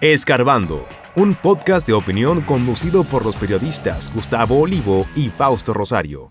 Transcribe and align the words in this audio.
Escarbando, 0.00 0.86
un 1.14 1.34
podcast 1.34 1.86
de 1.86 1.92
opinión 1.92 2.40
conducido 2.40 3.04
por 3.04 3.22
los 3.22 3.36
periodistas 3.36 4.10
Gustavo 4.14 4.58
Olivo 4.58 5.06
y 5.14 5.28
Fausto 5.28 5.74
Rosario. 5.74 6.30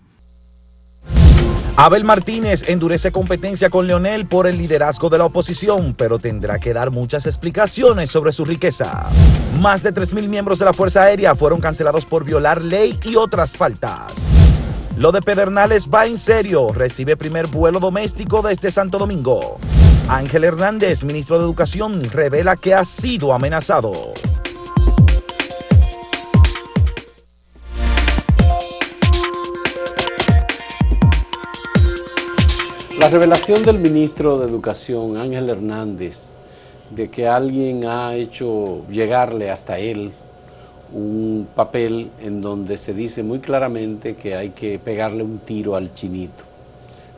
Abel 1.76 2.02
Martínez 2.02 2.68
endurece 2.68 3.12
competencia 3.12 3.70
con 3.70 3.86
Leonel 3.86 4.26
por 4.26 4.48
el 4.48 4.58
liderazgo 4.58 5.08
de 5.08 5.18
la 5.18 5.26
oposición, 5.26 5.94
pero 5.94 6.18
tendrá 6.18 6.58
que 6.58 6.74
dar 6.74 6.90
muchas 6.90 7.26
explicaciones 7.26 8.10
sobre 8.10 8.32
su 8.32 8.44
riqueza. 8.44 9.08
Más 9.60 9.84
de 9.84 9.94
3.000 9.94 10.26
miembros 10.26 10.58
de 10.58 10.64
la 10.64 10.72
Fuerza 10.72 11.02
Aérea 11.02 11.36
fueron 11.36 11.60
cancelados 11.60 12.04
por 12.06 12.24
violar 12.24 12.64
ley 12.64 12.98
y 13.04 13.14
otras 13.14 13.56
faltas. 13.56 14.10
Lo 14.96 15.12
de 15.12 15.22
Pedernales 15.22 15.88
va 15.88 16.06
en 16.06 16.18
serio, 16.18 16.72
recibe 16.74 17.16
primer 17.16 17.46
vuelo 17.46 17.78
doméstico 17.78 18.42
desde 18.42 18.72
Santo 18.72 18.98
Domingo. 18.98 19.60
Ángel 20.10 20.42
Hernández, 20.42 21.04
ministro 21.04 21.38
de 21.38 21.44
Educación, 21.44 22.02
revela 22.10 22.56
que 22.56 22.74
ha 22.74 22.84
sido 22.84 23.32
amenazado. 23.32 23.92
La 32.98 33.08
revelación 33.08 33.64
del 33.64 33.78
ministro 33.78 34.36
de 34.38 34.48
Educación, 34.48 35.16
Ángel 35.16 35.48
Hernández, 35.48 36.32
de 36.90 37.08
que 37.08 37.28
alguien 37.28 37.86
ha 37.86 38.16
hecho 38.16 38.84
llegarle 38.88 39.52
hasta 39.52 39.78
él 39.78 40.10
un 40.92 41.46
papel 41.54 42.10
en 42.20 42.42
donde 42.42 42.78
se 42.78 42.94
dice 42.94 43.22
muy 43.22 43.38
claramente 43.38 44.16
que 44.16 44.34
hay 44.34 44.50
que 44.50 44.80
pegarle 44.80 45.22
un 45.22 45.38
tiro 45.38 45.76
al 45.76 45.94
chinito. 45.94 46.49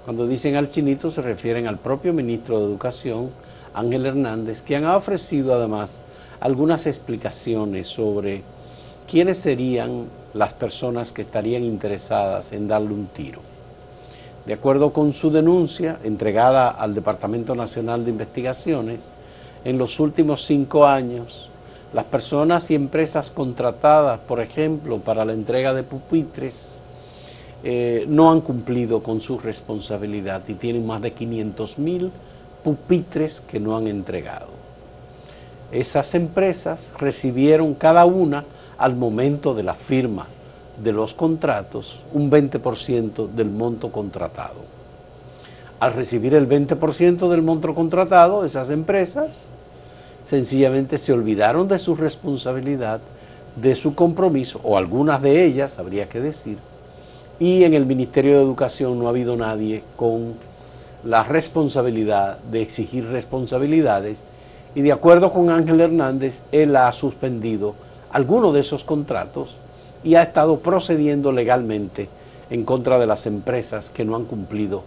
Cuando 0.05 0.27
dicen 0.27 0.57
al 0.57 0.69
chinito 0.69 1.11
se 1.11 1.23
refieren 1.23 1.69
al 1.69 1.79
propio 1.79 2.13
ministro 2.13 2.59
de 2.59 2.67
Educación, 2.67 3.31
Ángel 3.73 4.05
Hernández, 4.05 4.61
quien 4.63 4.85
ha 4.85 4.97
ofrecido 4.97 5.55
además 5.55 6.01
algunas 6.41 6.87
explicaciones 6.87 7.87
sobre 7.87 8.43
quiénes 9.09 9.39
serían 9.39 10.07
las 10.35 10.55
personas 10.55 11.13
que 11.13 11.23
estarían 11.23 11.63
interesadas 11.63 12.53
en 12.53 12.67
darle 12.67 12.93
un 12.93 13.07
tiro. 13.07 13.41
De 14.45 14.55
acuerdo 14.55 14.93
con 14.93 15.13
su 15.13 15.31
denuncia 15.31 16.01
entregada 16.03 16.69
al 16.69 16.97
Departamento 16.97 17.55
Nacional 17.55 18.05
de 18.05 18.11
Investigaciones, 18.11 19.13
en 19.65 19.79
los 19.79 20.01
últimos 20.01 20.45
cinco 20.45 20.85
años, 20.85 21.49
las 21.93 22.07
personas 22.07 22.69
y 22.73 22.75
empresas 22.75 23.31
contratadas, 23.31 24.19
por 24.19 24.41
ejemplo, 24.41 24.99
para 24.99 25.25
la 25.25 25.33
entrega 25.33 25.73
de 25.75 25.85
pupitres, 25.85 26.82
eh, 27.65 28.07
no 28.09 28.31
han 28.31 28.41
cumplido 28.41 29.03
con 29.03 29.21
su 29.21 29.39
responsabilidad 29.39 30.43
y 30.49 30.55
tienen 30.55 30.87
más 30.87 31.01
de 31.01 31.13
500 31.13 31.79
mil 31.79 32.11
pupitres 32.65 33.41
que 33.41 33.61
no 33.61 33.77
han 33.77 33.87
entregado. 33.87 34.49
Esas 35.71 36.15
empresas 36.15 36.93
recibieron 36.99 37.75
cada 37.75 38.05
una 38.05 38.45
al 38.79 38.97
momento 38.97 39.55
de 39.55 39.63
la 39.63 39.75
firma 39.75 40.27
de 40.83 40.93
los 40.93 41.15
contratos 41.15 42.01
un 42.13 42.31
20% 42.31 43.29
del 43.29 43.51
monto 43.51 43.93
contratado. 43.93 44.61
Al 45.79 45.93
recibir 45.93 46.35
el 46.35 46.49
20% 46.49 47.29
del 47.29 47.43
monto 47.43 47.75
contratado, 47.75 48.45
esas 48.45 48.71
empresas 48.71 49.49
sencillamente 50.25 50.99
se 50.99 51.13
olvidaron 51.13 51.69
de 51.69 51.79
su 51.79 51.97
responsabilidad, 51.97 53.01
de 53.57 53.75
su 53.75 53.95
compromiso, 53.95 54.61
o 54.63 54.77
algunas 54.77 55.21
de 55.21 55.45
ellas, 55.45 55.79
habría 55.79 56.09
que 56.09 56.21
decir, 56.21 56.59
y 57.39 57.65
en 57.65 57.75
el 57.75 57.87
Ministerio 57.87 58.37
de 58.37 58.43
Educación 58.43 58.99
no 58.99 59.07
ha 59.07 59.11
habido 59.11 59.37
nadie 59.37 59.83
con 59.97 60.35
la 61.05 61.25
responsabilidad 61.25 62.39
de 62.39 62.63
exigir 62.63 63.07
responsabilidades 63.09 64.23
y 64.75 64.83
de 64.83 64.93
acuerdo 64.93 65.33
con 65.33 65.51
Ángel 65.51 65.81
Hernández, 65.81 66.43
él 66.51 66.77
ha 66.77 66.91
suspendido 66.93 67.75
algunos 68.11 68.55
de 68.55 68.61
esos 68.61 68.85
contratos 68.85 69.57
y 70.05 70.15
ha 70.15 70.23
estado 70.23 70.59
procediendo 70.61 71.31
legalmente 71.33 72.09
en 72.51 72.65
contra 72.65 72.99
de 72.99 73.07
las 73.07 73.27
empresas 73.27 73.91
que 73.91 74.05
no 74.05 74.17
han 74.17 74.25
cumplido 74.25 74.83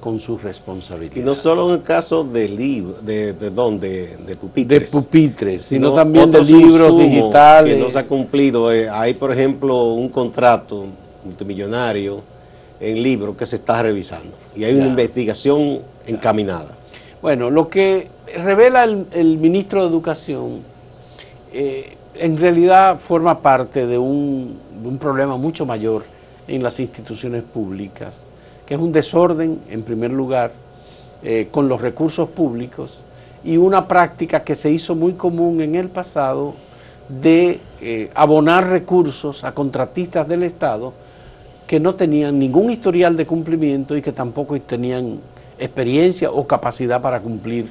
con 0.00 0.20
su 0.20 0.36
responsabilidad. 0.36 1.16
Y 1.16 1.20
no 1.20 1.34
solo 1.34 1.68
en 1.68 1.76
el 1.76 1.82
caso 1.82 2.24
de 2.24 2.48
libros, 2.48 3.04
de, 3.04 3.32
perdón, 3.32 3.80
de, 3.80 4.18
de, 4.18 4.36
pupitres. 4.36 4.92
De 4.92 5.00
pupitres, 5.00 5.62
sino, 5.62 5.92
también 5.94 6.30
de 6.30 6.42
libros 6.42 6.98
digitales. 6.98 7.74
Que 7.74 7.80
no 7.80 7.90
se 7.90 7.98
ha 7.98 8.06
cumplido. 8.06 8.70
Eh, 8.70 8.88
hay, 8.88 9.14
por 9.14 9.32
ejemplo, 9.32 9.94
un 9.94 10.10
contrato 10.10 10.84
multimillonario 11.24 12.22
en 12.80 13.02
libros 13.02 13.36
que 13.36 13.46
se 13.46 13.56
está 13.56 13.82
revisando. 13.82 14.36
Y 14.54 14.64
hay 14.64 14.74
una 14.74 14.86
investigación 14.86 15.80
encaminada. 16.06 16.76
Bueno, 17.22 17.50
lo 17.50 17.68
que 17.68 18.08
revela 18.36 18.84
el, 18.84 19.38
ministro 19.38 19.82
de 19.82 19.88
Educación 19.88 20.60
eh, 21.52 21.96
en 22.14 22.36
realidad 22.36 22.98
forma 22.98 23.40
parte 23.40 23.86
de 23.86 23.98
un, 23.98 24.60
problema 25.00 25.36
mucho 25.36 25.66
mayor 25.66 26.04
en 26.46 26.62
las 26.62 26.78
instituciones 26.78 27.42
públicas, 27.42 28.26
que 28.66 28.74
es 28.74 28.80
un 28.80 28.92
desorden, 28.92 29.60
en 29.70 29.82
primer 29.82 30.10
lugar, 30.10 30.52
eh, 31.22 31.48
con 31.50 31.68
los 31.68 31.80
recursos 31.80 32.28
públicos 32.28 32.98
y 33.42 33.56
una 33.56 33.88
práctica 33.88 34.44
que 34.44 34.54
se 34.54 34.70
hizo 34.70 34.94
muy 34.94 35.14
común 35.14 35.60
en 35.60 35.74
el 35.74 35.88
pasado 35.88 36.54
de 37.08 37.60
eh, 37.80 38.10
abonar 38.14 38.68
recursos 38.68 39.44
a 39.44 39.52
contratistas 39.52 40.28
del 40.28 40.42
Estado 40.42 40.92
que 41.74 41.80
no 41.80 41.96
tenían 41.96 42.38
ningún 42.38 42.70
historial 42.70 43.16
de 43.16 43.26
cumplimiento 43.26 43.96
y 43.96 44.00
que 44.00 44.12
tampoco 44.12 44.56
tenían 44.60 45.18
experiencia 45.58 46.30
o 46.30 46.46
capacidad 46.46 47.02
para 47.02 47.18
cumplir 47.18 47.68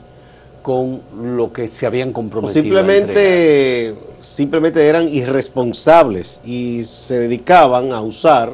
con 0.62 1.00
lo 1.18 1.54
que 1.54 1.70
se 1.70 1.86
habían 1.86 2.12
comprometido. 2.12 2.64
simplemente, 2.64 3.96
simplemente 4.20 4.86
eran 4.86 5.08
irresponsables 5.08 6.42
y 6.44 6.84
se 6.84 7.18
dedicaban 7.18 7.94
a 7.94 8.02
usar, 8.02 8.52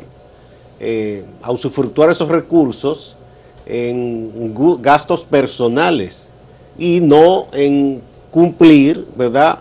eh, 0.79 1.23
a 1.41 1.51
usufructuar 1.51 2.11
esos 2.11 2.29
recursos 2.29 3.17
en 3.65 4.53
gastos 4.83 5.25
personales 5.25 6.29
y 6.77 6.99
no 6.99 7.47
en 7.53 8.01
cumplir, 8.29 9.03
¿verdad?, 9.15 9.57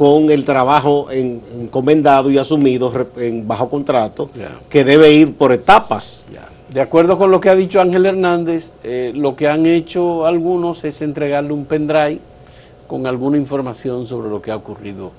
con 0.00 0.30
el 0.30 0.46
trabajo 0.46 1.08
encomendado 1.10 2.30
y 2.30 2.38
asumido 2.38 2.90
en 3.18 3.46
bajo 3.46 3.68
contrato, 3.68 4.30
que 4.70 4.82
debe 4.82 5.12
ir 5.12 5.34
por 5.34 5.52
etapas. 5.52 6.24
De 6.70 6.80
acuerdo 6.80 7.18
con 7.18 7.30
lo 7.30 7.38
que 7.38 7.50
ha 7.50 7.54
dicho 7.54 7.82
Ángel 7.82 8.06
Hernández, 8.06 8.76
eh, 8.82 9.12
lo 9.14 9.36
que 9.36 9.46
han 9.46 9.66
hecho 9.66 10.24
algunos 10.24 10.84
es 10.84 11.02
entregarle 11.02 11.52
un 11.52 11.66
pendrive 11.66 12.18
con 12.86 13.06
alguna 13.06 13.36
información 13.36 14.06
sobre 14.06 14.30
lo 14.30 14.40
que 14.40 14.50
ha 14.50 14.56
ocurrido 14.56 15.12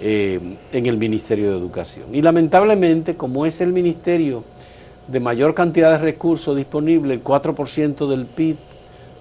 eh, 0.00 0.40
en 0.72 0.86
el 0.86 0.96
Ministerio 0.96 1.50
de 1.50 1.58
Educación. 1.58 2.06
Y 2.14 2.22
lamentablemente, 2.22 3.16
como 3.16 3.44
es 3.44 3.60
el 3.60 3.70
ministerio 3.70 4.44
de 5.08 5.20
mayor 5.20 5.52
cantidad 5.52 5.90
de 5.92 5.98
recursos 5.98 6.56
disponibles, 6.56 7.18
el 7.18 7.22
4% 7.22 8.06
del 8.08 8.24
PIB 8.24 8.56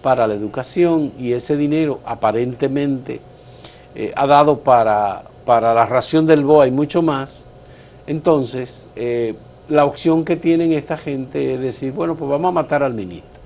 para 0.01 0.25
la 0.25 0.35
educación, 0.35 1.11
y 1.19 1.33
ese 1.33 1.57
dinero 1.57 1.99
aparentemente 2.05 3.19
eh, 3.95 4.11
ha 4.15 4.27
dado 4.27 4.59
para, 4.59 5.23
para 5.45 5.73
la 5.73 5.85
ración 5.85 6.25
del 6.25 6.43
BOA 6.43 6.67
y 6.67 6.71
mucho 6.71 7.01
más, 7.01 7.47
entonces 8.07 8.87
la 9.69 9.85
opción 9.85 10.25
que 10.25 10.35
tienen 10.35 10.73
esta 10.73 10.97
gente 10.97 11.53
es 11.53 11.59
decir, 11.59 11.91
bueno, 11.93 12.15
pues 12.15 12.29
vamos 12.29 12.49
a 12.49 12.53
matar 12.53 12.83
al 12.83 12.93
ministro. 12.93 13.39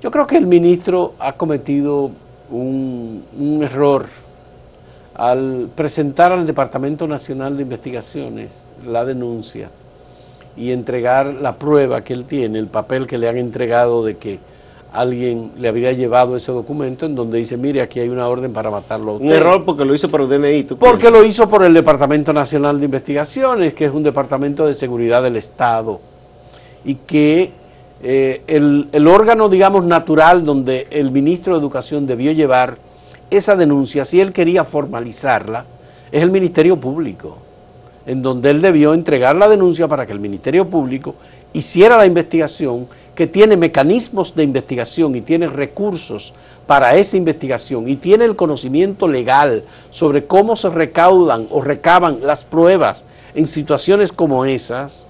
Yo 0.00 0.10
creo 0.10 0.26
que 0.26 0.36
el 0.36 0.46
ministro 0.46 1.14
ha 1.18 1.32
cometido 1.32 2.10
un, 2.50 3.60
error 3.62 4.06
al 5.14 5.70
presentar 5.74 6.32
al 6.32 6.46
Departamento 6.46 7.06
Nacional 7.06 7.56
de 7.56 7.62
Investigaciones 7.62 8.66
la 8.86 9.04
denuncia 9.04 9.70
y 10.56 10.72
entregar 10.72 11.32
la 11.34 11.56
prueba 11.56 12.04
que 12.04 12.12
él 12.12 12.26
tiene, 12.26 12.58
el 12.58 12.66
papel 12.66 13.06
que 13.06 13.18
le 13.18 13.28
han 13.28 13.38
entregado 13.38 14.04
de 14.04 14.16
que 14.16 14.40
alguien 14.94 15.50
le 15.58 15.68
habría 15.68 15.90
llevado 15.92 16.36
ese 16.36 16.52
documento 16.52 17.04
en 17.04 17.16
donde 17.16 17.38
dice, 17.38 17.56
mire, 17.56 17.82
aquí 17.82 17.98
hay 17.98 18.08
una 18.08 18.28
orden 18.28 18.52
para 18.52 18.70
matarlo 18.70 19.14
Un 19.16 19.28
error 19.30 19.64
porque 19.64 19.84
lo 19.84 19.92
hizo 19.92 20.08
por 20.08 20.20
el 20.20 20.28
DNI. 20.28 20.62
porque 20.78 21.10
lo 21.10 21.24
hizo 21.24 21.48
por 21.48 21.64
el 21.64 21.74
Departamento 21.74 22.32
Nacional 22.32 22.78
de 22.78 22.84
Investigaciones, 22.84 23.74
que 23.74 23.86
es 23.86 23.92
un 23.92 24.04
departamento 24.04 24.66
de 24.66 24.74
seguridad 24.74 25.20
del 25.22 25.34
Estado, 25.34 26.00
y 26.84 26.94
que 26.94 27.50
eh, 28.04 28.42
el, 28.46 28.88
el 28.92 29.08
órgano, 29.08 29.48
digamos, 29.48 29.84
natural 29.84 30.44
donde 30.44 30.86
el 30.90 31.10
ministro 31.10 31.54
de 31.54 31.60
Educación 31.60 32.06
debió 32.06 32.30
llevar 32.30 32.78
esa 33.30 33.56
denuncia, 33.56 34.04
si 34.04 34.20
él 34.20 34.32
quería 34.32 34.62
formalizarla, 34.62 35.64
es 36.12 36.22
el 36.22 36.30
Ministerio 36.30 36.78
Público, 36.78 37.38
en 38.06 38.22
donde 38.22 38.50
él 38.50 38.62
debió 38.62 38.94
entregar 38.94 39.34
la 39.34 39.48
denuncia 39.48 39.88
para 39.88 40.06
que 40.06 40.12
el 40.12 40.20
Ministerio 40.20 40.68
Público 40.68 41.16
hiciera 41.52 41.96
la 41.96 42.06
investigación 42.06 42.86
que 43.14 43.26
tiene 43.26 43.56
mecanismos 43.56 44.34
de 44.34 44.42
investigación 44.42 45.14
y 45.14 45.20
tiene 45.20 45.48
recursos 45.48 46.32
para 46.66 46.96
esa 46.96 47.16
investigación 47.16 47.88
y 47.88 47.96
tiene 47.96 48.24
el 48.24 48.36
conocimiento 48.36 49.06
legal 49.06 49.64
sobre 49.90 50.24
cómo 50.24 50.56
se 50.56 50.70
recaudan 50.70 51.46
o 51.50 51.60
recaban 51.60 52.18
las 52.22 52.42
pruebas 52.44 53.04
en 53.34 53.46
situaciones 53.46 54.12
como 54.12 54.44
esas, 54.44 55.08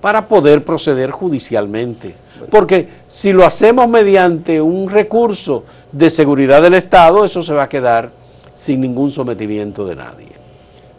para 0.00 0.28
poder 0.28 0.64
proceder 0.64 1.10
judicialmente. 1.10 2.14
Porque 2.50 2.88
si 3.08 3.32
lo 3.32 3.44
hacemos 3.44 3.88
mediante 3.88 4.60
un 4.60 4.88
recurso 4.88 5.64
de 5.90 6.08
seguridad 6.08 6.62
del 6.62 6.74
Estado, 6.74 7.24
eso 7.24 7.42
se 7.42 7.52
va 7.52 7.64
a 7.64 7.68
quedar 7.68 8.10
sin 8.54 8.80
ningún 8.80 9.10
sometimiento 9.10 9.84
de 9.84 9.96
nadie. 9.96 10.28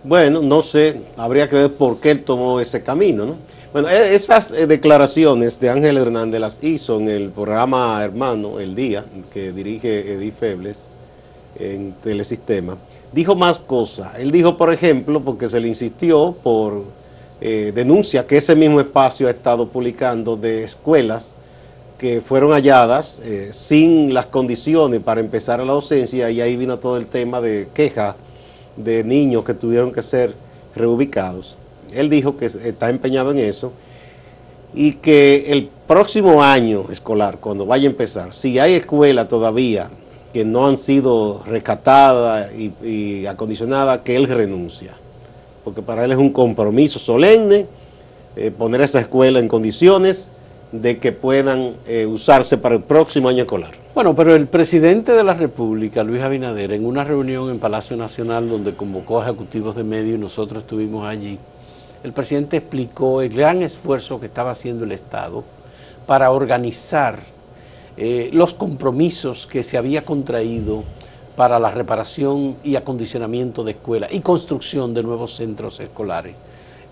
Bueno, 0.04 0.42
no 0.42 0.62
sé, 0.62 1.02
habría 1.18 1.48
que 1.48 1.56
ver 1.56 1.74
por 1.74 2.00
qué 2.00 2.12
él 2.12 2.24
tomó 2.24 2.60
ese 2.60 2.84
camino, 2.84 3.26
¿no? 3.26 3.36
Bueno, 3.72 3.88
e, 3.88 4.16
esas 4.16 4.52
eh, 4.52 4.66
declaraciones 4.66 5.60
de 5.60 5.70
Ángel 5.70 5.98
Hernández 5.98 6.42
las 6.42 6.64
hizo 6.64 6.98
en 6.98 7.08
el 7.08 7.30
programa 7.30 8.04
Hermano, 8.04 8.60
El 8.60 8.74
Día, 8.74 9.06
que 9.32 9.52
dirige 9.52 10.14
Edith 10.14 10.34
Febles 10.34 10.90
en 11.60 11.94
Telesistema. 12.02 12.78
Dijo 13.14 13.36
más 13.36 13.60
cosas. 13.60 14.18
Él 14.18 14.32
dijo, 14.32 14.58
por 14.58 14.74
ejemplo, 14.74 15.22
porque 15.22 15.48
se 15.48 15.60
le 15.60 15.68
insistió 15.68 16.36
por 16.42 16.84
eh, 17.42 17.72
denuncia 17.76 18.26
que 18.26 18.38
ese 18.38 18.56
mismo 18.56 18.80
espacio 18.80 19.28
ha 19.28 19.32
estado 19.32 19.68
publicando 19.70 20.36
de 20.36 20.64
escuelas 20.64 21.36
que 22.00 22.22
fueron 22.22 22.54
halladas 22.54 23.22
eh, 23.24 23.50
sin 23.52 24.16
las 24.16 24.26
condiciones 24.26 25.00
para 25.02 25.20
empezar 25.20 25.60
la 25.60 25.74
docencia 25.74 26.32
y 26.32 26.42
ahí 26.42 26.58
vino 26.58 26.80
todo 26.80 26.98
el 26.98 27.06
tema 27.06 27.40
de 27.40 27.68
queja 27.72 28.16
de 28.76 29.04
niños 29.04 29.44
que 29.44 29.54
tuvieron 29.54 29.92
que 29.92 30.02
ser 30.02 30.34
reubicados. 30.76 31.60
Él 31.94 32.10
dijo 32.10 32.38
que 32.38 32.46
está 32.46 32.90
empeñado 32.90 33.32
en 33.32 33.40
eso 33.40 33.74
y 34.74 34.94
que 34.94 35.46
el 35.48 35.70
próximo 35.88 36.44
año 36.44 36.86
escolar, 36.92 37.40
cuando 37.40 37.66
vaya 37.66 37.88
a 37.88 37.92
empezar, 37.92 38.34
si 38.34 38.60
hay 38.60 38.76
escuelas 38.76 39.28
todavía 39.28 39.90
que 40.34 40.46
no 40.46 40.68
han 40.68 40.78
sido 40.78 41.42
rescatadas 41.46 42.52
y, 42.54 43.26
acondicionadas, 43.26 44.00
que 44.00 44.16
él 44.16 44.28
renuncia. 44.28 44.94
Porque 45.64 45.82
para 45.82 46.06
él 46.06 46.12
es 46.12 46.18
un 46.18 46.32
compromiso 46.32 47.00
solemne 47.00 47.66
eh, 48.36 48.52
poner 48.52 48.82
esa 48.82 49.00
escuela 49.00 49.40
en 49.40 49.48
condiciones 49.48 50.32
de 50.72 51.00
que 51.00 51.12
puedan 51.12 51.74
eh, 51.88 52.06
usarse 52.06 52.58
para 52.58 52.76
el 52.76 52.82
próximo 52.82 53.28
año 53.28 53.42
escolar. 53.42 53.72
Bueno, 53.96 54.16
pero 54.16 54.36
el 54.36 54.48
presidente 54.48 55.14
de 55.14 55.24
la 55.24 55.34
República, 55.34 56.04
Luis 56.04 56.22
Abinader, 56.22 56.74
en 56.74 56.86
una 56.86 57.04
reunión 57.04 57.50
en 57.50 57.60
Palacio 57.60 57.98
Nacional 57.98 58.48
donde 58.48 58.76
convocó 58.76 59.20
a 59.20 59.24
ejecutivos 59.24 59.76
de 59.76 59.84
medios 59.84 60.18
y 60.18 60.22
nosotros 60.22 60.62
estuvimos 60.64 61.08
allí, 61.08 61.40
el 62.04 62.14
presidente 62.14 62.58
explicó 62.58 63.22
el 63.22 63.30
gran 63.30 63.62
esfuerzo 63.62 64.20
que 64.20 64.28
estaba 64.28 64.52
haciendo 64.52 64.86
el 64.86 64.92
Estado 64.92 65.44
para 66.06 66.32
organizar 66.32 67.20
eh, 67.98 68.30
los 68.32 68.54
compromisos 68.54 69.46
que 69.46 69.64
se 69.64 69.78
había 69.78 70.06
contraído 70.06 70.84
para 71.36 71.60
la 71.60 71.72
reparación 71.72 72.56
y 72.64 72.76
acondicionamiento 72.76 73.64
de 73.64 73.72
escuelas 73.72 74.12
y 74.14 74.20
construcción 74.22 74.94
de 74.94 75.04
nuevos 75.04 75.36
centros 75.36 75.80
escolares, 75.80 76.36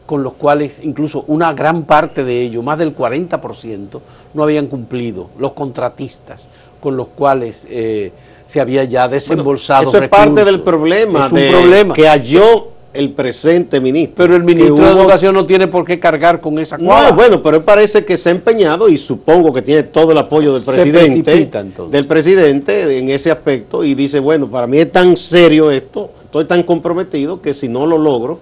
con 0.05 0.23
los 0.23 0.33
cuales 0.33 0.79
incluso 0.83 1.23
una 1.27 1.53
gran 1.53 1.83
parte 1.83 2.23
de 2.23 2.41
ellos, 2.41 2.63
más 2.63 2.77
del 2.77 2.95
40%, 2.95 3.99
no 4.33 4.43
habían 4.43 4.67
cumplido, 4.67 5.29
los 5.37 5.53
contratistas 5.53 6.49
con 6.81 6.95
los 6.95 7.07
cuales 7.07 7.65
eh, 7.69 8.11
se 8.45 8.61
había 8.61 8.83
ya 8.83 9.07
desembolsado. 9.07 9.89
eso 9.89 9.97
es 10.01 10.09
parte 10.09 10.45
del 10.45 10.61
problema, 10.61 11.25
es 11.25 11.31
un 11.31 11.51
problema. 11.51 11.93
que 11.93 12.07
halló 12.07 12.76
el 12.97 13.11
presente 13.11 13.79
ministro. 13.79 14.15
Pero 14.17 14.35
el 14.35 14.43
ministro 14.43 14.75
de 14.75 14.91
Educación 14.91 15.35
no 15.35 15.45
tiene 15.45 15.67
por 15.67 15.85
qué 15.85 15.99
cargar 15.99 16.41
con 16.41 16.57
esa 16.59 16.77
cuadra. 16.77 17.09
No, 17.09 17.15
bueno, 17.15 17.43
pero 17.43 17.57
él 17.57 17.63
parece 17.63 18.03
que 18.03 18.17
se 18.17 18.29
ha 18.29 18.31
empeñado 18.31 18.89
y 18.89 18.97
supongo 18.97 19.53
que 19.53 19.61
tiene 19.61 19.83
todo 19.83 20.11
el 20.11 20.17
apoyo 20.17 20.53
del 20.53 20.63
presidente. 20.63 21.49
Del 21.89 22.07
presidente 22.07 22.97
en 22.97 23.09
ese 23.09 23.31
aspecto 23.31 23.83
y 23.83 23.95
dice, 23.95 24.19
bueno, 24.19 24.49
para 24.49 24.67
mí 24.67 24.77
es 24.79 24.91
tan 24.91 25.15
serio 25.15 25.71
esto, 25.71 26.11
estoy 26.25 26.45
tan 26.45 26.63
comprometido 26.63 27.41
que 27.41 27.53
si 27.53 27.67
no 27.67 27.85
lo 27.85 27.97
logro, 27.97 28.39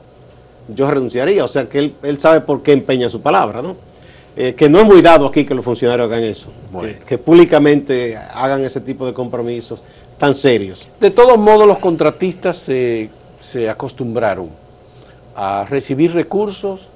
yo 0.74 0.90
renunciaría. 0.90 1.44
O 1.44 1.48
sea 1.48 1.68
que 1.68 1.80
él, 1.80 1.96
él 2.04 2.20
sabe 2.20 2.42
por 2.42 2.62
qué 2.62 2.72
empeña 2.72 3.10
su 3.10 3.22
palabra, 3.22 3.62
¿no? 3.62 3.76
Eh, 4.38 4.54
que 4.54 4.68
no 4.68 4.80
es 4.80 4.86
muy 4.86 5.02
dado 5.02 5.28
aquí 5.28 5.46
que 5.46 5.56
los 5.56 5.64
funcionarios 5.64 6.08
hagan 6.12 6.24
eso, 6.24 6.50
que, 7.08 7.18
públicamente 7.18 8.18
hagan 8.18 8.66
ese 8.66 8.82
tipo 8.82 9.06
de 9.06 9.14
compromisos 9.14 9.82
tan 10.18 10.34
serios. 10.34 10.92
De 11.00 11.10
todos 11.10 11.38
modos, 11.38 11.66
los 11.66 11.80
contratistas 11.80 12.58
se 12.58 13.10
se 13.46 13.70
acostumbraron 13.70 14.50
a 15.36 15.66
recibir 15.70 16.14
recursos, 16.14 16.88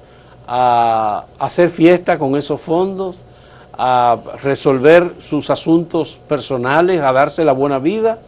a 0.48 1.26
hacer 1.38 1.70
fiesta 1.70 2.18
con 2.18 2.36
esos 2.36 2.60
fondos, 2.60 3.16
a 3.78 4.18
resolver 4.42 5.14
sus 5.20 5.48
asuntos 5.48 6.18
personales, 6.28 7.00
a 7.02 7.12
darse 7.12 7.44
la 7.44 7.52
buena 7.52 7.78
vida 7.78 8.18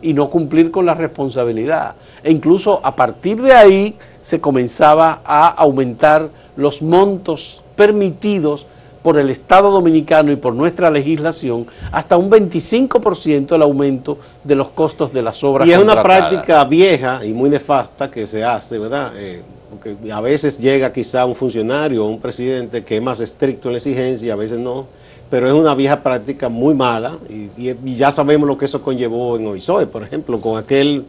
y 0.00 0.14
no 0.14 0.30
cumplir 0.30 0.70
con 0.70 0.86
la 0.86 0.94
responsabilidad. 0.94 1.94
E 2.22 2.30
incluso 2.30 2.80
a 2.84 2.94
partir 2.94 3.42
de 3.42 3.52
ahí 3.52 3.96
se 4.22 4.40
comenzaba 4.40 5.20
a 5.24 5.48
aumentar 5.48 6.28
los 6.54 6.82
montos 6.82 7.64
permitidos 7.74 8.64
por 9.02 9.18
el 9.18 9.30
Estado 9.30 9.70
Dominicano 9.70 10.32
y 10.32 10.36
por 10.36 10.54
nuestra 10.54 10.90
legislación 10.90 11.66
hasta 11.90 12.16
un 12.16 12.30
25% 12.30 13.54
el 13.54 13.62
aumento 13.62 14.18
de 14.44 14.54
los 14.54 14.68
costos 14.68 15.12
de 15.12 15.22
las 15.22 15.42
obras. 15.42 15.66
Y 15.66 15.72
es 15.72 15.78
una 15.78 16.02
práctica 16.02 16.64
vieja 16.64 17.24
y 17.24 17.32
muy 17.32 17.50
nefasta 17.50 18.10
que 18.10 18.26
se 18.26 18.44
hace, 18.44 18.78
¿verdad? 18.78 19.12
Eh, 19.16 19.42
porque 19.70 19.96
a 20.12 20.20
veces 20.20 20.58
llega 20.58 20.92
quizá 20.92 21.24
un 21.24 21.34
funcionario 21.34 22.04
o 22.04 22.08
un 22.08 22.20
presidente 22.20 22.84
que 22.84 22.96
es 22.96 23.02
más 23.02 23.20
estricto 23.20 23.68
en 23.68 23.72
la 23.72 23.78
exigencia, 23.78 24.34
a 24.34 24.36
veces 24.36 24.58
no, 24.58 24.86
pero 25.30 25.48
es 25.48 25.54
una 25.54 25.74
vieja 25.74 26.02
práctica 26.02 26.48
muy 26.48 26.74
mala 26.74 27.16
y, 27.28 27.50
ya 27.94 28.12
sabemos 28.12 28.46
lo 28.46 28.58
que 28.58 28.66
eso 28.66 28.82
conllevó 28.82 29.36
en 29.36 29.46
Oisoe, 29.46 29.86
por 29.86 30.02
ejemplo, 30.02 30.40
con 30.40 30.58
aquel 30.58 31.06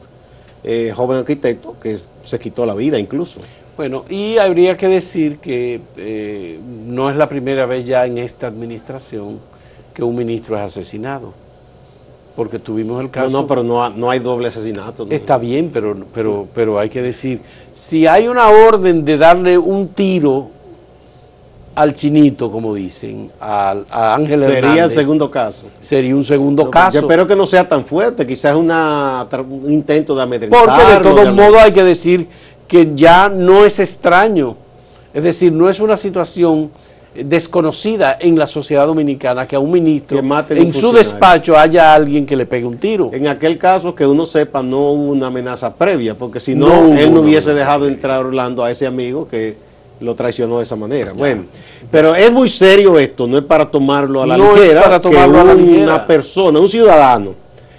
eh, 0.63 0.94
joven 0.95 1.18
arquitecto 1.18 1.75
que 1.81 1.98
se 2.24 2.40
quitó 2.40 2.66
la 2.66 2.74
vida 2.74 2.98
incluso. 2.98 3.42
Bueno, 3.75 4.05
y 4.07 4.37
habría 4.37 4.77
que 4.77 4.87
decir 4.87 5.39
que 5.39 5.81
eh, 5.97 6.59
no 6.85 7.09
es 7.09 7.15
la 7.15 7.27
primera 7.27 7.65
vez 7.65 7.85
ya 7.85 8.05
en 8.05 8.19
esta 8.19 8.47
administración 8.47 9.39
que 9.93 10.03
un 10.03 10.15
ministro 10.15 10.55
es 10.55 10.61
asesinado. 10.61 11.33
Porque 12.35 12.57
tuvimos 12.57 13.01
el 13.01 13.09
caso... 13.09 13.29
No, 13.31 13.41
no, 13.41 13.47
pero 13.47 13.63
no, 13.63 13.89
no 13.89 14.09
hay 14.09 14.19
doble 14.19 14.47
asesinato. 14.47 15.07
Está 15.09 15.37
bien, 15.37 15.69
pero, 15.71 15.95
pero, 16.13 16.47
pero 16.53 16.79
hay 16.79 16.89
que 16.89 17.01
decir, 17.01 17.41
si 17.71 18.07
hay 18.07 18.27
una 18.27 18.49
orden 18.49 19.05
de 19.05 19.17
darle 19.17 19.57
un 19.57 19.89
tiro 19.89 20.49
al 21.75 21.93
chinito, 21.93 22.51
como 22.51 22.73
dicen, 22.73 23.31
a, 23.39 24.15
Ángel 24.15 24.39
Sería 24.39 24.85
el 24.85 24.91
segundo 24.91 25.29
caso. 25.29 25.67
Sería 25.81 26.15
un 26.15 26.23
segundo 26.23 26.69
caso. 26.69 26.93
Yo 26.93 26.99
espero 27.01 27.27
que 27.27 27.35
no 27.35 27.45
sea 27.45 27.67
tan 27.67 27.83
fuerte, 27.85 28.25
quizás 28.25 28.51
es 28.51 28.57
un 28.57 29.71
intento 29.71 30.15
de 30.15 30.21
amedrentar. 30.21 30.65
Porque 30.65 30.93
de 30.93 30.99
todos 30.99 31.33
modos 31.33 31.57
hay 31.57 31.71
que 31.71 31.83
decir 31.83 32.27
que 32.73 32.89
ya 32.95 33.29
no 33.29 33.65
es 33.65 33.79
extraño, 33.79 34.55
es 35.13 35.23
decir, 35.23 35.51
no 35.51 35.69
es 35.69 35.79
una 35.79 35.95
situación 35.95 36.71
desconocida 37.13 38.17
en 38.19 38.35
la 38.35 38.47
sociedad 38.47 38.87
dominicana 38.87 39.47
que 39.47 39.55
a 39.55 39.59
un 39.59 39.71
ministro 39.71 40.19
en 40.49 40.73
su 40.73 40.91
despacho 40.91 41.55
haya 41.55 41.93
alguien 41.93 42.25
que 42.25 42.35
le 42.35 42.47
pegue 42.47 42.65
un 42.65 42.79
tiro. 42.79 43.11
En 43.13 43.27
aquel 43.27 43.59
caso 43.59 43.93
que 43.93 44.07
uno 44.07 44.25
sepa 44.25 44.63
no 44.63 44.89
hubo 44.89 45.11
una 45.11 45.27
amenaza 45.27 45.71
previa, 45.71 46.15
porque 46.15 46.39
si 46.39 46.55
no, 46.55 46.97
él 46.97 47.13
no 47.13 47.19
hubiese 47.21 47.53
dejado 47.53 47.87
entrar 47.87 48.25
Orlando 48.25 48.63
a 48.63 48.71
ese 48.71 48.87
amigo 48.87 49.27
que 49.27 49.56
lo 49.99 50.15
traicionó 50.15 50.57
de 50.57 50.63
esa 50.63 50.75
manera. 50.75 51.13
Bueno, 51.13 51.44
pero 51.92 52.15
es 52.15 52.31
muy 52.31 52.49
serio 52.49 52.97
esto, 52.97 53.27
no 53.27 53.37
es 53.37 53.44
para 53.44 53.69
tomarlo 53.69 54.23
a 54.23 54.25
la 54.25 54.35
no 54.35 54.56
ligera, 54.56 54.80
es 54.80 54.85
para 54.87 54.99
tomarlo 54.99 55.42
a 55.42 55.44
la 55.44 55.53
ligera. 55.53 55.83
una 55.83 56.07
persona, 56.07 56.59
un 56.59 56.68
ciudadano, 56.68 57.35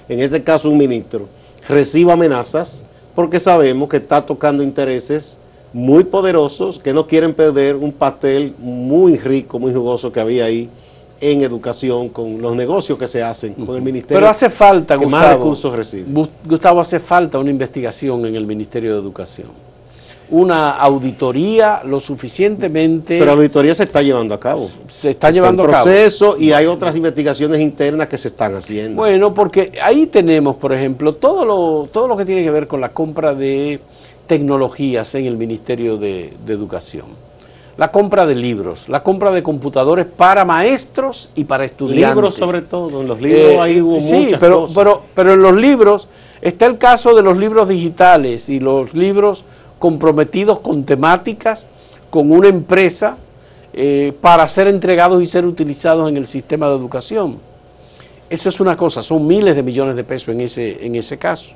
en 0.08 0.20
este 0.20 0.40
caso 0.44 0.70
un 0.70 0.78
ministro, 0.78 1.26
reciba 1.68 2.12
amenazas 2.12 2.84
porque 3.14 3.40
sabemos 3.40 3.88
que 3.88 3.99
está 3.99 4.25
tocando 4.25 4.62
intereses 4.62 5.38
muy 5.73 6.04
poderosos 6.04 6.78
que 6.78 6.92
no 6.92 7.06
quieren 7.06 7.35
perder 7.35 7.75
un 7.76 7.92
pastel 7.92 8.54
muy 8.59 9.18
rico, 9.18 9.59
muy 9.59 9.73
jugoso 9.73 10.12
que 10.12 10.21
había 10.21 10.44
ahí 10.44 10.68
en 11.21 11.42
educación 11.42 12.09
con 12.09 12.40
los 12.40 12.54
negocios 12.54 12.99
que 12.99 13.06
se 13.06 13.23
hacen 13.23 13.54
con 13.54 13.76
el 13.76 13.83
ministerio. 13.83 14.16
Pero 14.16 14.28
hace 14.28 14.50
falta, 14.50 14.99
que 14.99 15.04
Gustavo, 15.04 15.23
más 15.25 15.37
recursos 15.37 15.75
recibe. 15.75 16.28
Gustavo, 16.44 16.80
hace 16.80 17.00
falta 17.00 17.38
una 17.38 17.50
investigación 17.50 18.26
en 18.26 18.37
el 18.37 18.47
Ministerio 18.47 18.94
de 18.94 19.00
Educación. 19.00 19.49
Una 20.31 20.71
auditoría 20.71 21.83
lo 21.85 22.00
suficientemente... 22.00 23.19
Pero 23.19 23.26
la 23.26 23.33
auditoría 23.33 23.75
se 23.75 23.85
está 23.85 24.00
llevando 24.00 24.35
a 24.35 24.40
cabo. 24.40 24.71
Se 24.88 25.11
está 25.11 25.31
llevando 25.31 25.64
a 25.64 25.69
cabo. 25.69 25.85
proceso 25.85 26.37
y 26.38 26.52
hay 26.52 26.66
otras 26.66 26.97
investigaciones 26.97 27.61
internas 27.61 28.09
que 28.09 28.16
se 28.16 28.28
están 28.28 28.54
haciendo. 28.54 29.02
Bueno, 29.02 29.35
porque 29.35 29.73
ahí 29.83 30.07
tenemos, 30.07 30.57
por 30.57 30.73
ejemplo, 30.73 31.14
todo 31.14 31.45
lo, 31.45 31.88
todo 31.93 32.09
lo 32.09 32.16
que 32.16 32.25
tiene 32.25 32.43
que 32.43 32.50
ver 32.50 32.66
con 32.66 32.81
la 32.81 32.90
compra 32.90 33.35
de 33.35 33.81
tecnologías 34.26 35.14
en 35.14 35.26
el 35.26 35.37
Ministerio 35.37 35.97
de, 35.97 36.33
Educación. 36.47 37.07
La 37.76 37.90
compra 37.90 38.25
de 38.25 38.37
libros, 38.37 38.88
la 38.88 39.02
compra 39.02 39.33
de 39.33 39.43
computadores 39.43 40.07
para 40.07 40.45
maestros 40.45 41.31
y 41.35 41.45
para 41.45 41.64
estudiantes. 41.64 42.09
Libros 42.09 42.35
sobre 42.35 42.62
todo, 42.62 43.02
en 43.02 43.09
los 43.09 43.21
libros 43.21 43.52
eh, 43.52 43.59
ahí 43.59 43.81
hubo 43.81 44.00
sí, 44.00 44.33
pero, 44.38 44.69
Pero, 44.73 45.02
pero 45.12 45.35
en 45.35 45.43
los 45.43 45.57
libros 45.57 46.07
está 46.40 46.66
el 46.66 46.78
caso 46.78 47.16
de 47.16 47.23
los 47.23 47.37
libros 47.37 47.69
digitales 47.69 48.49
y 48.49 48.61
los 48.61 48.95
libros 48.95 49.43
comprometidos 49.84 50.60
con 50.60 50.84
temáticas, 50.84 51.66
con 52.08 52.32
una 52.32 52.48
empresa 52.48 53.18
eh, 53.74 54.14
para 54.18 54.48
ser 54.48 54.66
entregados 54.66 55.22
y 55.22 55.26
ser 55.26 55.44
utilizados 55.44 56.08
en 56.08 56.16
el 56.16 56.26
sistema 56.26 56.70
de 56.70 56.74
educación. 56.74 57.36
Eso 58.30 58.48
es 58.48 58.60
una 58.60 58.78
cosa, 58.78 59.02
son 59.02 59.26
miles 59.26 59.54
de 59.54 59.62
millones 59.62 59.94
de 59.94 60.02
pesos 60.02 60.30
en 60.30 60.40
ese, 60.40 60.86
en 60.86 60.94
ese 60.94 61.18
caso, 61.18 61.50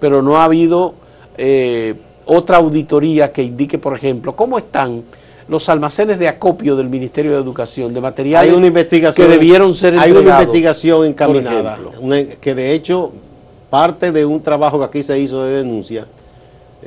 pero 0.00 0.22
no 0.22 0.38
ha 0.38 0.44
habido 0.44 0.94
eh, 1.36 1.96
otra 2.24 2.56
auditoría 2.56 3.30
que 3.30 3.42
indique, 3.42 3.76
por 3.76 3.94
ejemplo, 3.94 4.34
cómo 4.34 4.56
están 4.56 5.02
los 5.46 5.68
almacenes 5.68 6.18
de 6.18 6.28
acopio 6.28 6.76
del 6.76 6.88
Ministerio 6.88 7.32
de 7.32 7.42
Educación 7.42 7.92
de 7.92 8.00
materiales 8.00 8.52
hay 8.52 8.56
una 8.56 8.68
investigación, 8.68 9.28
que 9.28 9.34
debieron 9.34 9.74
ser 9.74 9.98
Hay 9.98 10.12
una 10.12 10.40
investigación 10.40 11.04
encaminada, 11.04 11.78
que 12.40 12.54
de 12.54 12.72
hecho 12.72 13.12
parte 13.68 14.12
de 14.12 14.24
un 14.24 14.42
trabajo 14.42 14.78
que 14.78 14.84
aquí 14.86 15.02
se 15.02 15.18
hizo 15.18 15.44
de 15.44 15.56
denuncia, 15.58 16.06